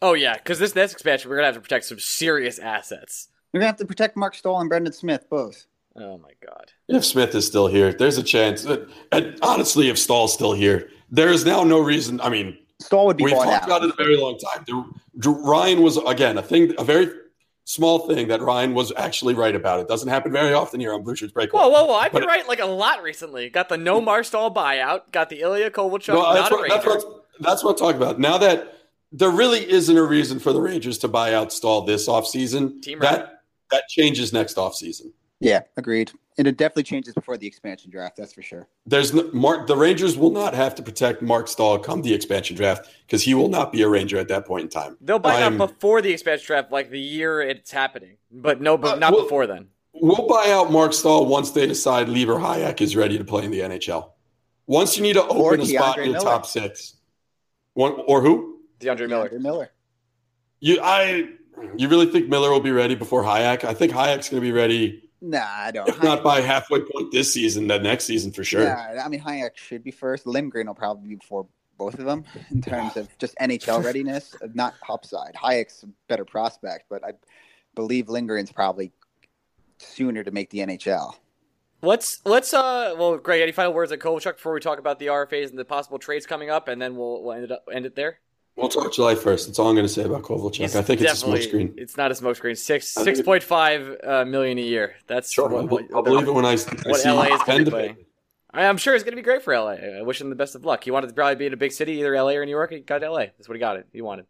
[0.03, 3.28] Oh yeah, because this next expansion we're gonna have to protect some serious assets.
[3.55, 5.66] We're going to have to protect Marc Staal and Brendan Smith both.
[5.95, 6.72] Oh my god.
[6.88, 8.64] If Smith is still here, there's a chance.
[8.64, 12.20] That, and honestly, if Staal's still here, there is now no reason.
[12.20, 13.68] I mean, Staal would be We've bought talked out.
[13.68, 14.64] about it a very long time.
[14.66, 17.09] The- Ryan was again a thing, a very
[17.64, 19.80] small thing that Ryan was actually right about.
[19.80, 21.62] It doesn't happen very often here on Blueshirts Breakaway.
[21.62, 21.95] Whoa, whoa, whoa!
[21.95, 23.49] I've been But- right like a lot recently.
[23.49, 25.12] Got the no Marc Staal buyout.
[25.12, 27.97] Got the Ilya Kovalchuk No, not that's, a what, that's, what, that's what I'm talking
[28.03, 28.18] about.
[28.20, 28.72] Now that
[29.12, 32.99] there really isn't a reason for the Rangers to buy out Staal this offseason, Team
[33.01, 35.12] that that changes next offseason.
[35.41, 36.11] Yeah, agreed.
[36.37, 38.66] And it definitely changes before the expansion draft, that's for sure.
[38.87, 39.68] There's no, Mark.
[39.68, 43.35] The Rangers will not have to protect Marc Staal come the expansion draft because he
[43.35, 44.97] will not be a Ranger at that point in time.
[45.01, 48.16] They'll buy I'm- out before the expansion draft, like the year it's happening.
[48.32, 49.68] But no, but Uh, not well- before then.
[49.93, 53.53] We'll buy out Marc Staal once they decide Libor Hajek is ready to play in
[53.53, 54.11] the NHL.
[54.66, 56.24] Once you need to Or open a spot K'Andre in the Miller.
[56.24, 56.97] top six.
[57.74, 58.59] One or who?
[58.80, 59.28] K'Andre Miller.
[59.28, 59.70] K'Andre Miller.
[60.59, 61.28] You I
[61.76, 63.62] you really think Miller will be ready before Hajek?
[63.62, 65.89] I think Hajek's going to be ready, Nah, I don't.
[65.89, 68.64] if not by halfway point this season, then next season for sure.
[68.64, 70.27] Yeah, I mean Hajek should be first.
[70.27, 71.47] Lindgren will probably be before
[71.79, 75.35] both of them in terms of just NHL readiness, not upside.
[75.35, 77.12] Hajek's a better prospect, but I
[77.75, 78.93] believe Lindgren's probably
[79.79, 81.14] sooner to make the NHL.
[81.81, 85.07] Let's let's uh well, Greg, any final words on Kovalchuk before we talk about the
[85.07, 87.87] RFAs and the possible trades coming up, and then we'll, we'll end it up, end
[87.87, 88.18] it there.
[88.57, 89.47] We'll talk July first.
[89.49, 90.57] That's all I'm going to say about Kovalchuk.
[90.57, 91.75] He's I think it's a definitely- smokescreen.
[91.77, 92.57] It's not a smokescreen.
[92.57, 94.95] Six I think six it- point five uh, million a year.
[95.09, 97.45] That's Sure, what, I'll, I'll believe it when I, I what see LA is gonna
[97.45, 97.95] pen be to playing.
[97.97, 98.09] paper.
[98.53, 99.73] I- I'm sure it's going to be great for LA.
[99.99, 100.85] I wish him the best of luck.
[100.85, 102.71] He wanted to probably be in a big city, either LA or New York.
[102.71, 103.19] He got LA.
[103.37, 103.77] That's what he got.
[103.77, 103.89] It.
[103.93, 104.27] He wanted.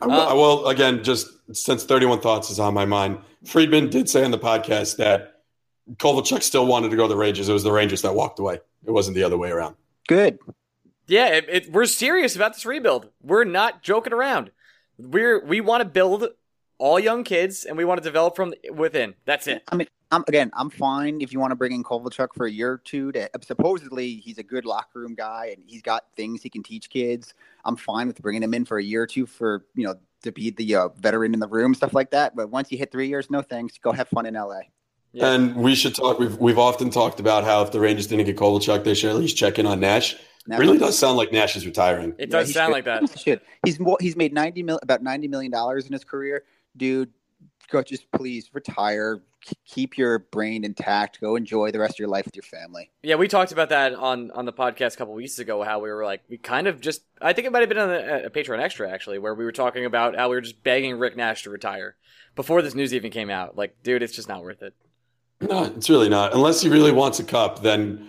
[0.00, 3.90] I will, Uh, I will again, just since 31 Thoughts is on my mind, Friedman
[3.90, 5.42] did say on the podcast that
[5.96, 7.48] Kovalchuk still wanted to go to the Rangers.
[7.48, 8.60] It was the Rangers that walked away.
[8.86, 9.74] It wasn't the other way around.
[10.06, 10.38] Good.
[11.08, 13.08] Yeah, it, it, we're serious about this rebuild.
[13.22, 14.50] We're not joking around.
[14.98, 16.28] We're we want to build
[16.78, 19.14] all young kids, and we want to develop from within.
[19.24, 19.62] That's it.
[19.68, 22.50] I mean, I'm again, I'm fine if you want to bring in Kovalchuk for a
[22.50, 23.12] year or two.
[23.12, 26.90] To supposedly he's a good locker room guy and he's got things he can teach
[26.90, 27.34] kids.
[27.64, 30.32] I'm fine with bringing him in for a year or two for you know to
[30.32, 32.36] be the uh, veteran in the room, stuff like that.
[32.36, 33.78] But once you hit three years, no thanks.
[33.78, 34.60] Go have fun in LA.
[35.18, 35.32] Yeah.
[35.32, 36.18] And we should talk.
[36.18, 39.16] We've we've often talked about how if the Rangers didn't get Kovalchuk, they should at
[39.16, 40.16] least check in on Nash.
[40.46, 42.14] Now, really does sound like Nash is retiring.
[42.18, 42.72] It does he sound should.
[42.72, 43.10] like that.
[43.10, 43.40] He should.
[43.64, 46.44] He's mo- he's made ninety mil about ninety million dollars in his career,
[46.76, 47.10] dude.
[47.70, 49.20] Go just please retire.
[49.66, 51.20] Keep your brain intact.
[51.20, 52.90] Go enjoy the rest of your life with your family.
[53.02, 55.62] Yeah, we talked about that on on the podcast a couple weeks ago.
[55.62, 57.02] How we were like, we kind of just.
[57.20, 59.44] I think it might have been on a, a uh, Patreon extra actually, where we
[59.44, 61.96] were talking about how we were just begging Rick Nash to retire
[62.36, 63.56] before this news even came out.
[63.56, 64.74] Like, dude, it's just not worth it.
[65.40, 66.34] No, it's really not.
[66.34, 68.08] Unless he really wants a cup, then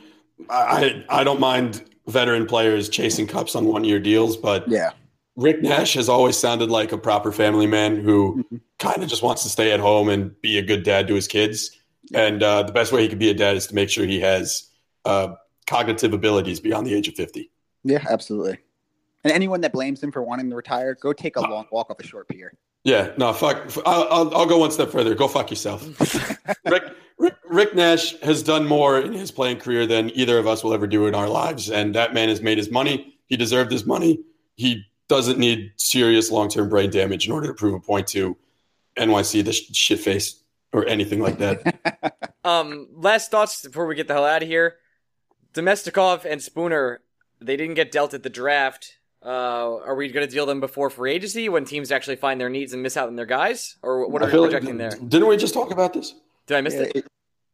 [0.50, 4.36] I I don't mind veteran players chasing cups on one year deals.
[4.36, 4.92] But Yeah.
[5.36, 8.62] Rick Nash has always sounded like a proper family man who Mhm.
[8.80, 11.28] kind of just wants to stay at home and be a good dad to his
[11.28, 11.72] kids.
[12.14, 14.20] And uh, the best way he could be a dad is to make sure he
[14.22, 14.66] has
[15.06, 15.36] uh,
[15.68, 17.50] cognitive abilities beyond the age of 50.
[17.84, 18.58] Yeah, absolutely.
[19.24, 22.00] And anyone that blames him for wanting to retire, go take a long walk off
[22.00, 22.54] a short pier.
[22.84, 23.72] Yeah, no, fuck.
[23.86, 25.14] I'll, I'll, I'll go one step further.
[25.16, 25.86] Go fuck yourself.
[26.66, 26.84] Rick,
[27.18, 30.74] Rick, Rick Nash has done more in his playing career than either of us will
[30.74, 31.70] ever do in our lives.
[31.70, 33.16] And that man has made his money.
[33.28, 34.24] He deserved his money.
[34.56, 38.38] He doesn't need serious long term brain damage in order to prove a point to
[38.98, 42.16] NYC, the sh- shit face, or anything like that.
[42.46, 44.78] Um, last thoughts before we get the hell out of here.
[45.54, 47.02] Namestnikov and Spooner,
[47.42, 48.98] they didn't get dealt at the draft.
[49.24, 52.50] Uh, are we going to deal them before free agency when teams actually find their
[52.50, 54.78] needs and miss out on their guys, or what are I we feel like- projecting
[54.78, 54.92] there?
[54.92, 56.16] Didn't we just talk about this?
[56.48, 56.92] Did I miss Yeah, it?
[56.96, 57.06] it-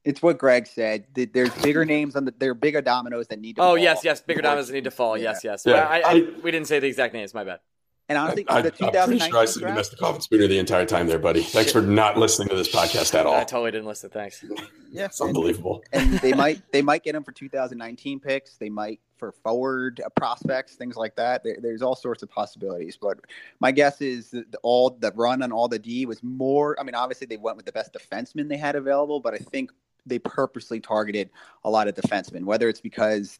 [0.03, 1.05] it's what Greg said.
[1.15, 2.33] There's bigger names on the.
[2.37, 3.55] There are bigger dominoes that need.
[3.55, 4.21] to Oh fall yes, yes.
[4.21, 5.17] Bigger dominoes diamonds need to fall.
[5.17, 5.63] Yes, yes.
[5.65, 7.33] Yeah, I, I, I- we didn't say the exact names.
[7.33, 7.59] My bad.
[8.07, 10.59] And honestly, I, the am pretty 2019 sure I said draft, Namestnikov and Spooner the
[10.59, 11.41] entire time there, buddy.
[11.41, 13.33] Thanks for not listening to this podcast at all.
[13.33, 14.11] I totally didn't listen.
[14.11, 14.43] Thanks.
[14.91, 15.83] yeah, It's and, unbelievable.
[15.91, 18.57] and they might they might get him for 2019 picks.
[18.57, 21.43] They might for forward uh, prospects, things like that.
[21.43, 22.97] There, there's all sorts of possibilities.
[23.01, 23.19] But
[23.59, 26.79] my guess is that the, all the run on all the D was more.
[26.79, 29.71] I mean, obviously they went with the best defensemen they had available, but I think
[30.05, 31.31] they purposely targeted
[31.63, 32.43] a lot of defensemen.
[32.43, 33.39] Whether it's because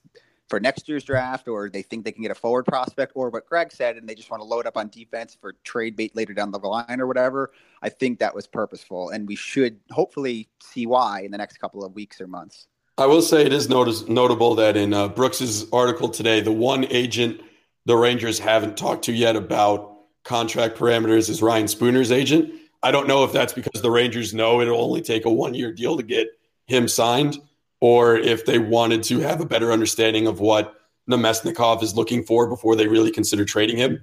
[0.50, 3.46] for next year's draft, or they think they can get a forward prospect, or what
[3.48, 6.34] Greg said, and they just want to load up on defense for trade bait later
[6.34, 7.52] down the line or whatever.
[7.82, 11.84] I think that was purposeful, and we should hopefully see why in the next couple
[11.84, 12.68] of weeks or months.
[12.98, 16.86] I will say it is notice, notable that in uh, Brooks's article today, the one
[16.86, 17.42] agent
[17.86, 22.54] the Rangers haven't talked to yet about contract parameters is Ryan Spooner's agent.
[22.82, 25.72] I don't know if that's because the Rangers know it'll only take a one year
[25.72, 26.28] deal to get
[26.68, 27.38] him signed,
[27.80, 30.76] or if they wanted to have a better understanding of what
[31.10, 34.02] Namestnikov is looking for before they really consider trading him.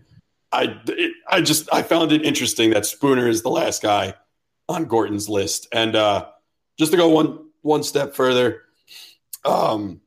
[0.52, 4.14] I, it, I just I found it interesting that Spooner is the last guy
[4.68, 6.26] on Gorton's list, and uh,
[6.78, 8.62] just to go one one step further,
[9.44, 10.00] um,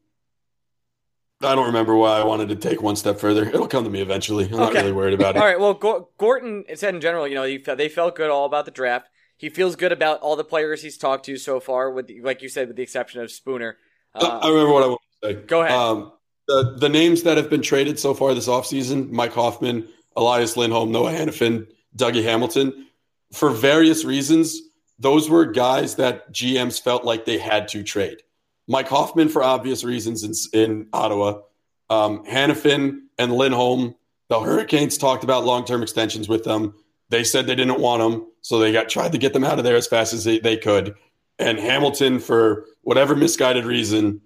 [1.42, 3.46] I don't remember why I wanted to take one step further.
[3.48, 4.46] It'll come to me eventually.
[4.46, 5.40] I'm not really worried about it.
[5.40, 5.60] All right.
[5.60, 9.10] Well, Go- Gorton said in general, you know, they felt good all about the draft.
[9.38, 12.50] He feels good about all the players he's talked to so far, with like you
[12.50, 13.78] said, with the exception of Spooner.
[14.14, 15.34] I Uh, remember what I want to say.
[15.46, 15.78] Go ahead.
[15.78, 16.12] Um,
[16.48, 20.92] the the names that have been traded so far this offseason, Mike Hoffman, Elias Lindholm,
[20.92, 21.68] Noah Hanifin,
[21.98, 22.88] Dougie Hamilton,
[23.34, 24.62] for various reasons,
[25.00, 28.22] those were guys that GMs felt like they had to trade.
[28.68, 30.24] Mike Hoffman for obvious reasons
[30.54, 31.42] in, in Ottawa.
[31.90, 33.96] Um, Hanifin and Lindholm,
[34.30, 36.74] the Hurricanes talked about long term extensions with them.
[37.10, 39.64] They said they didn't want them, so they got tried to get them out of
[39.64, 40.96] there as fast as they, they could.
[41.38, 44.22] And Hamilton, for whatever misguided reason,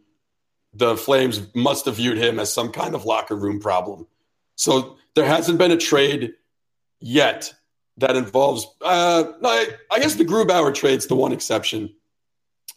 [0.74, 4.06] the Flames must have viewed him as some kind of locker room problem.
[4.56, 6.34] So there hasn't been a trade
[7.00, 7.54] yet
[7.98, 8.66] that involves.
[8.82, 11.94] Uh, I, I guess the Grubauer trade's the one exception,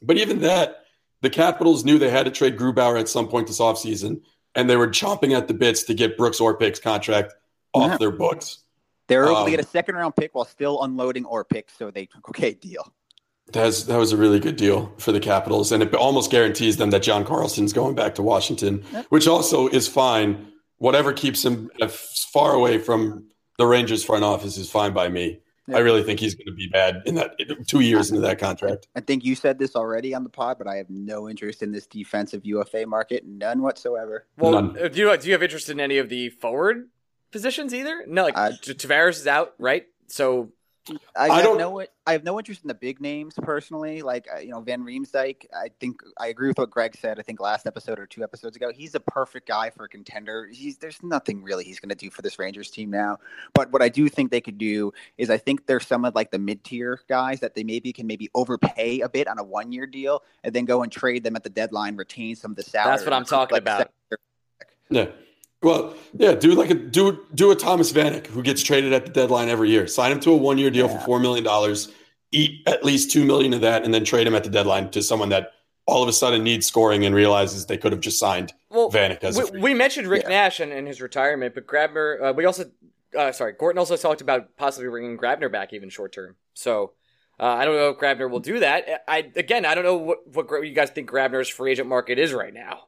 [0.00, 0.84] but even that,
[1.20, 4.22] the Capitals knew they had to trade Grubauer at some point this offseason,
[4.56, 7.34] and they were chomping at the bits to get Brooks Orpik's contract
[7.74, 7.96] off Yeah.
[7.98, 8.61] their books.
[9.08, 11.76] They were able Um, to get a second round pick while still unloading or picks,
[11.76, 12.92] so they took okay deal.
[13.52, 16.90] That's that was a really good deal for the Capitals, and it almost guarantees them
[16.90, 19.06] that John Carlson's going back to Washington, Yep.
[19.10, 20.48] which also is fine.
[20.78, 21.94] Whatever keeps him as
[22.32, 23.28] far away from
[23.58, 25.40] the Rangers front office is fine by me.
[25.68, 25.76] Yep.
[25.76, 27.34] I really think he's going to be bad in that
[27.68, 28.88] two years into that contract.
[28.96, 31.70] I think you said this already on the pod, but I have no interest in
[31.70, 34.26] this defensive UFA market, none whatsoever.
[34.38, 34.76] well, none.
[34.82, 36.88] uh, do you do you have interest in any of the forward
[37.32, 38.04] positions either?
[38.06, 39.86] No, like Uh, Tavares is out, right?
[40.06, 40.52] So
[41.14, 44.02] I, I don't- no I have no interest in the big names personally.
[44.02, 45.46] Like uh, you know Van Riemsdyk.
[45.54, 47.20] I think I agree with what Greg said.
[47.20, 50.48] I think last episode or two episodes ago, he's a perfect guy for a contender.
[50.52, 53.18] He's there's nothing really he's going to do for this Rangers team now.
[53.54, 56.32] But what I do think they could do is I think there's some of like
[56.32, 59.70] the mid tier guys that they maybe can maybe overpay a bit on a one
[59.70, 62.64] year deal and then go and trade them at the deadline, retain some of the
[62.64, 62.96] salary.
[62.96, 63.90] That's what I'm talking like, about.
[64.90, 65.06] Yeah.
[65.62, 69.12] Well, yeah, do like a do do a Thomas Vanek who gets traded at the
[69.12, 69.86] deadline every year.
[69.86, 70.98] Sign him to a one year deal Yeah.
[70.98, 71.92] for four million dollars.
[72.32, 75.02] Eat at least two million of that, and then trade him at the deadline to
[75.02, 75.52] someone that
[75.86, 79.22] all of a sudden needs scoring and realizes they could have just signed well, Vanek
[79.22, 80.28] as we, we mentioned Rick Yeah.
[80.30, 82.30] Nash and, and his retirement, but Grabner.
[82.30, 82.70] Uh, we also,
[83.16, 86.36] uh, sorry, Gorton also talked about possibly bringing Grabner back even short term.
[86.54, 86.92] So.
[87.40, 89.02] Uh, I don't know if Grabner will do that.
[89.08, 92.32] I again, I don't know what, what you guys think Grabner's free agent market is
[92.32, 92.82] right now,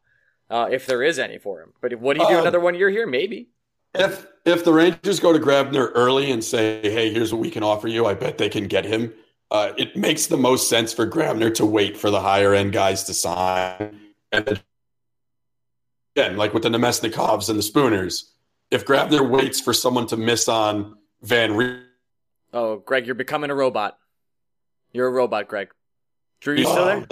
[0.54, 1.72] uh, if there is any for him.
[1.80, 3.06] But would he do Um, another one year here?
[3.08, 3.48] Maybe.
[3.92, 7.62] If if the Rangers go to Grabner early and say, "Hey, here's what we can
[7.64, 9.12] offer you," I bet they can get him.
[9.50, 13.04] Uh, it makes the most sense for Grabner to wait for the higher end guys
[13.04, 14.00] to sign,
[14.32, 14.62] and
[16.16, 18.32] again, like with the Namestnikovs and the Spooners,
[18.70, 21.82] if Grabner waits for someone to miss on Van Re-
[22.52, 23.98] Oh, Greg, you're becoming a robot.
[24.92, 25.70] You're a robot, Greg.
[26.40, 27.06] Drew, you still there?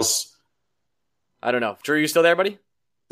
[1.41, 1.77] I don't know.
[1.83, 2.59] Drew, are you still there, buddy?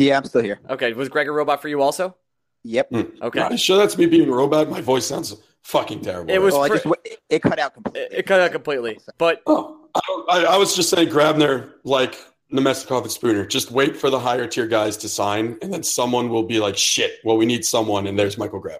[0.01, 0.59] Yeah, I'm still here.
[0.69, 0.93] Okay.
[0.93, 2.15] Was Greg a robot for you also?
[2.63, 2.93] Yep.
[3.21, 3.39] Okay.
[3.39, 4.69] Are you sure that's me being a robot?
[4.69, 6.31] My voice sounds fucking terrible.
[6.33, 8.01] It was Well, I fr- just it, it cut out completely.
[8.01, 8.99] It, it cut out completely.
[9.17, 12.15] But Oh, I, I, I was just saying, Grabner, like
[12.53, 16.29] Namestnikov and Spooner, just wait for the higher tier guys to sign, and then someone
[16.29, 18.79] will be like, "Shit, well, we need someone," and there's Michael Grabner.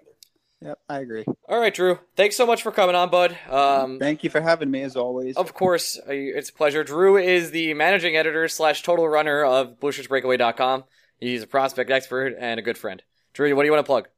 [0.60, 1.24] Yep, I agree.
[1.48, 1.98] all right, Drew.
[2.14, 3.36] Thanks so much for coming on, bud.
[3.50, 5.36] Um, Thank you for having me as always.
[5.36, 6.84] of course, uh, it's a pleasure.
[6.84, 10.84] Drew is the managing editor slash total runner of BlueShirtsBreakaway.com.
[11.22, 13.00] He's a prospect expert and a good friend.
[13.32, 14.08] Drew, what do you want to plug?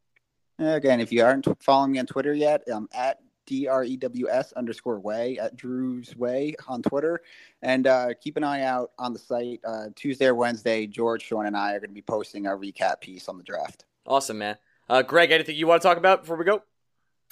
[0.58, 4.30] Again, if you aren't following me on Twitter yet, I'm at D R E W
[4.30, 7.20] S underscore way at Drew's Way on Twitter.
[7.60, 9.60] And uh, keep an eye out on the site.
[9.66, 13.02] Uh, Tuesday or Wednesday, George, Sean, and I are going to be posting our recap
[13.02, 13.84] piece on the draft.
[14.06, 14.56] Awesome, man.
[14.88, 16.62] Uh, Greg, anything you want to talk about before we go?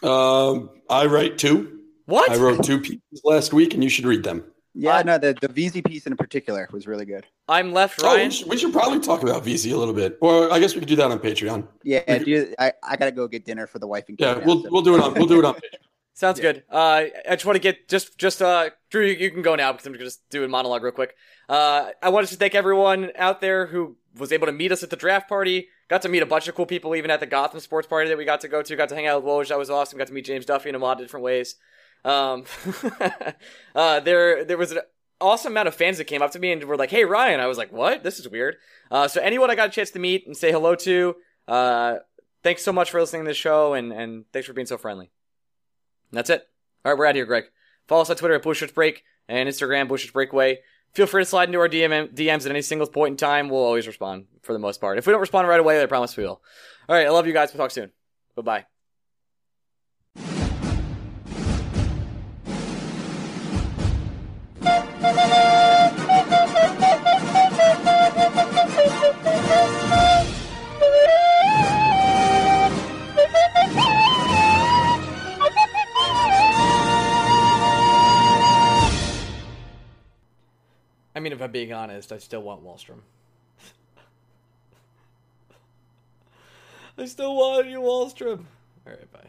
[0.07, 1.81] Um, I write two.
[2.05, 2.31] What?
[2.31, 4.45] I wrote two pieces last week, and you should read them.
[4.75, 7.27] Yeah, Uh, no, the, the VZ piece in particular was really good.
[7.49, 10.51] I'm left, Oh, we, should, we should probably talk about VZ a little bit, or
[10.53, 11.68] I guess we could do that on Patreon.
[11.83, 14.25] Yeah, do, I, I got to go get dinner for the wife and kid.
[14.25, 15.79] Yeah, now, we'll so- we'll do it on we'll do it on Patreon.
[16.14, 16.62] Sounds good.
[16.70, 19.73] Uh, I just want to get just just uh, Drew, you, you can go now
[19.73, 21.16] because I'm just doing monologue real quick.
[21.49, 24.91] Uh, I wanted to thank everyone out there who was able to meet us at
[24.91, 25.68] the draft party.
[25.89, 28.16] Got to meet a bunch of cool people even at the Gotham sports party that
[28.18, 28.77] we got to go to.
[28.77, 29.49] Got to hang out with Woj.
[29.49, 29.99] That was awesome.
[29.99, 31.57] Got to meet James Duffy in a lot of different ways.
[32.05, 32.44] Um,
[33.74, 34.80] uh, there there was an
[35.20, 37.46] awesome amount of fans that came up to me and were like, "Hey Ryan," I
[37.46, 38.03] was like, "What?
[38.03, 38.57] This is weird."
[38.90, 41.16] Uh, so anyone I got a chance to meet and say hello to,
[41.48, 41.96] uh,
[42.42, 45.11] thanks so much for listening to this show and and thanks for being so friendly.
[46.11, 46.46] And that's it.
[46.84, 47.44] All right, we're out here, Greg.
[47.86, 50.59] Follow us on Twitter at Bushwitch Break and Instagram Blueshirts Breakaway.
[50.92, 53.48] Feel free to slide into our DM, DMs at any single point in time.
[53.48, 54.98] We'll always respond for the most part.
[54.98, 56.42] If we don't respond right away, I promise we will.
[56.88, 57.53] All right, I love you guys.
[57.53, 57.92] We'll talk soon.
[58.36, 58.72] Bye bye.
[81.23, 82.99] Mean, if I'm being honest, I still want Wahlstrom.
[86.99, 88.47] I still want you, Wahlstrom.
[88.85, 89.20] All right, bye.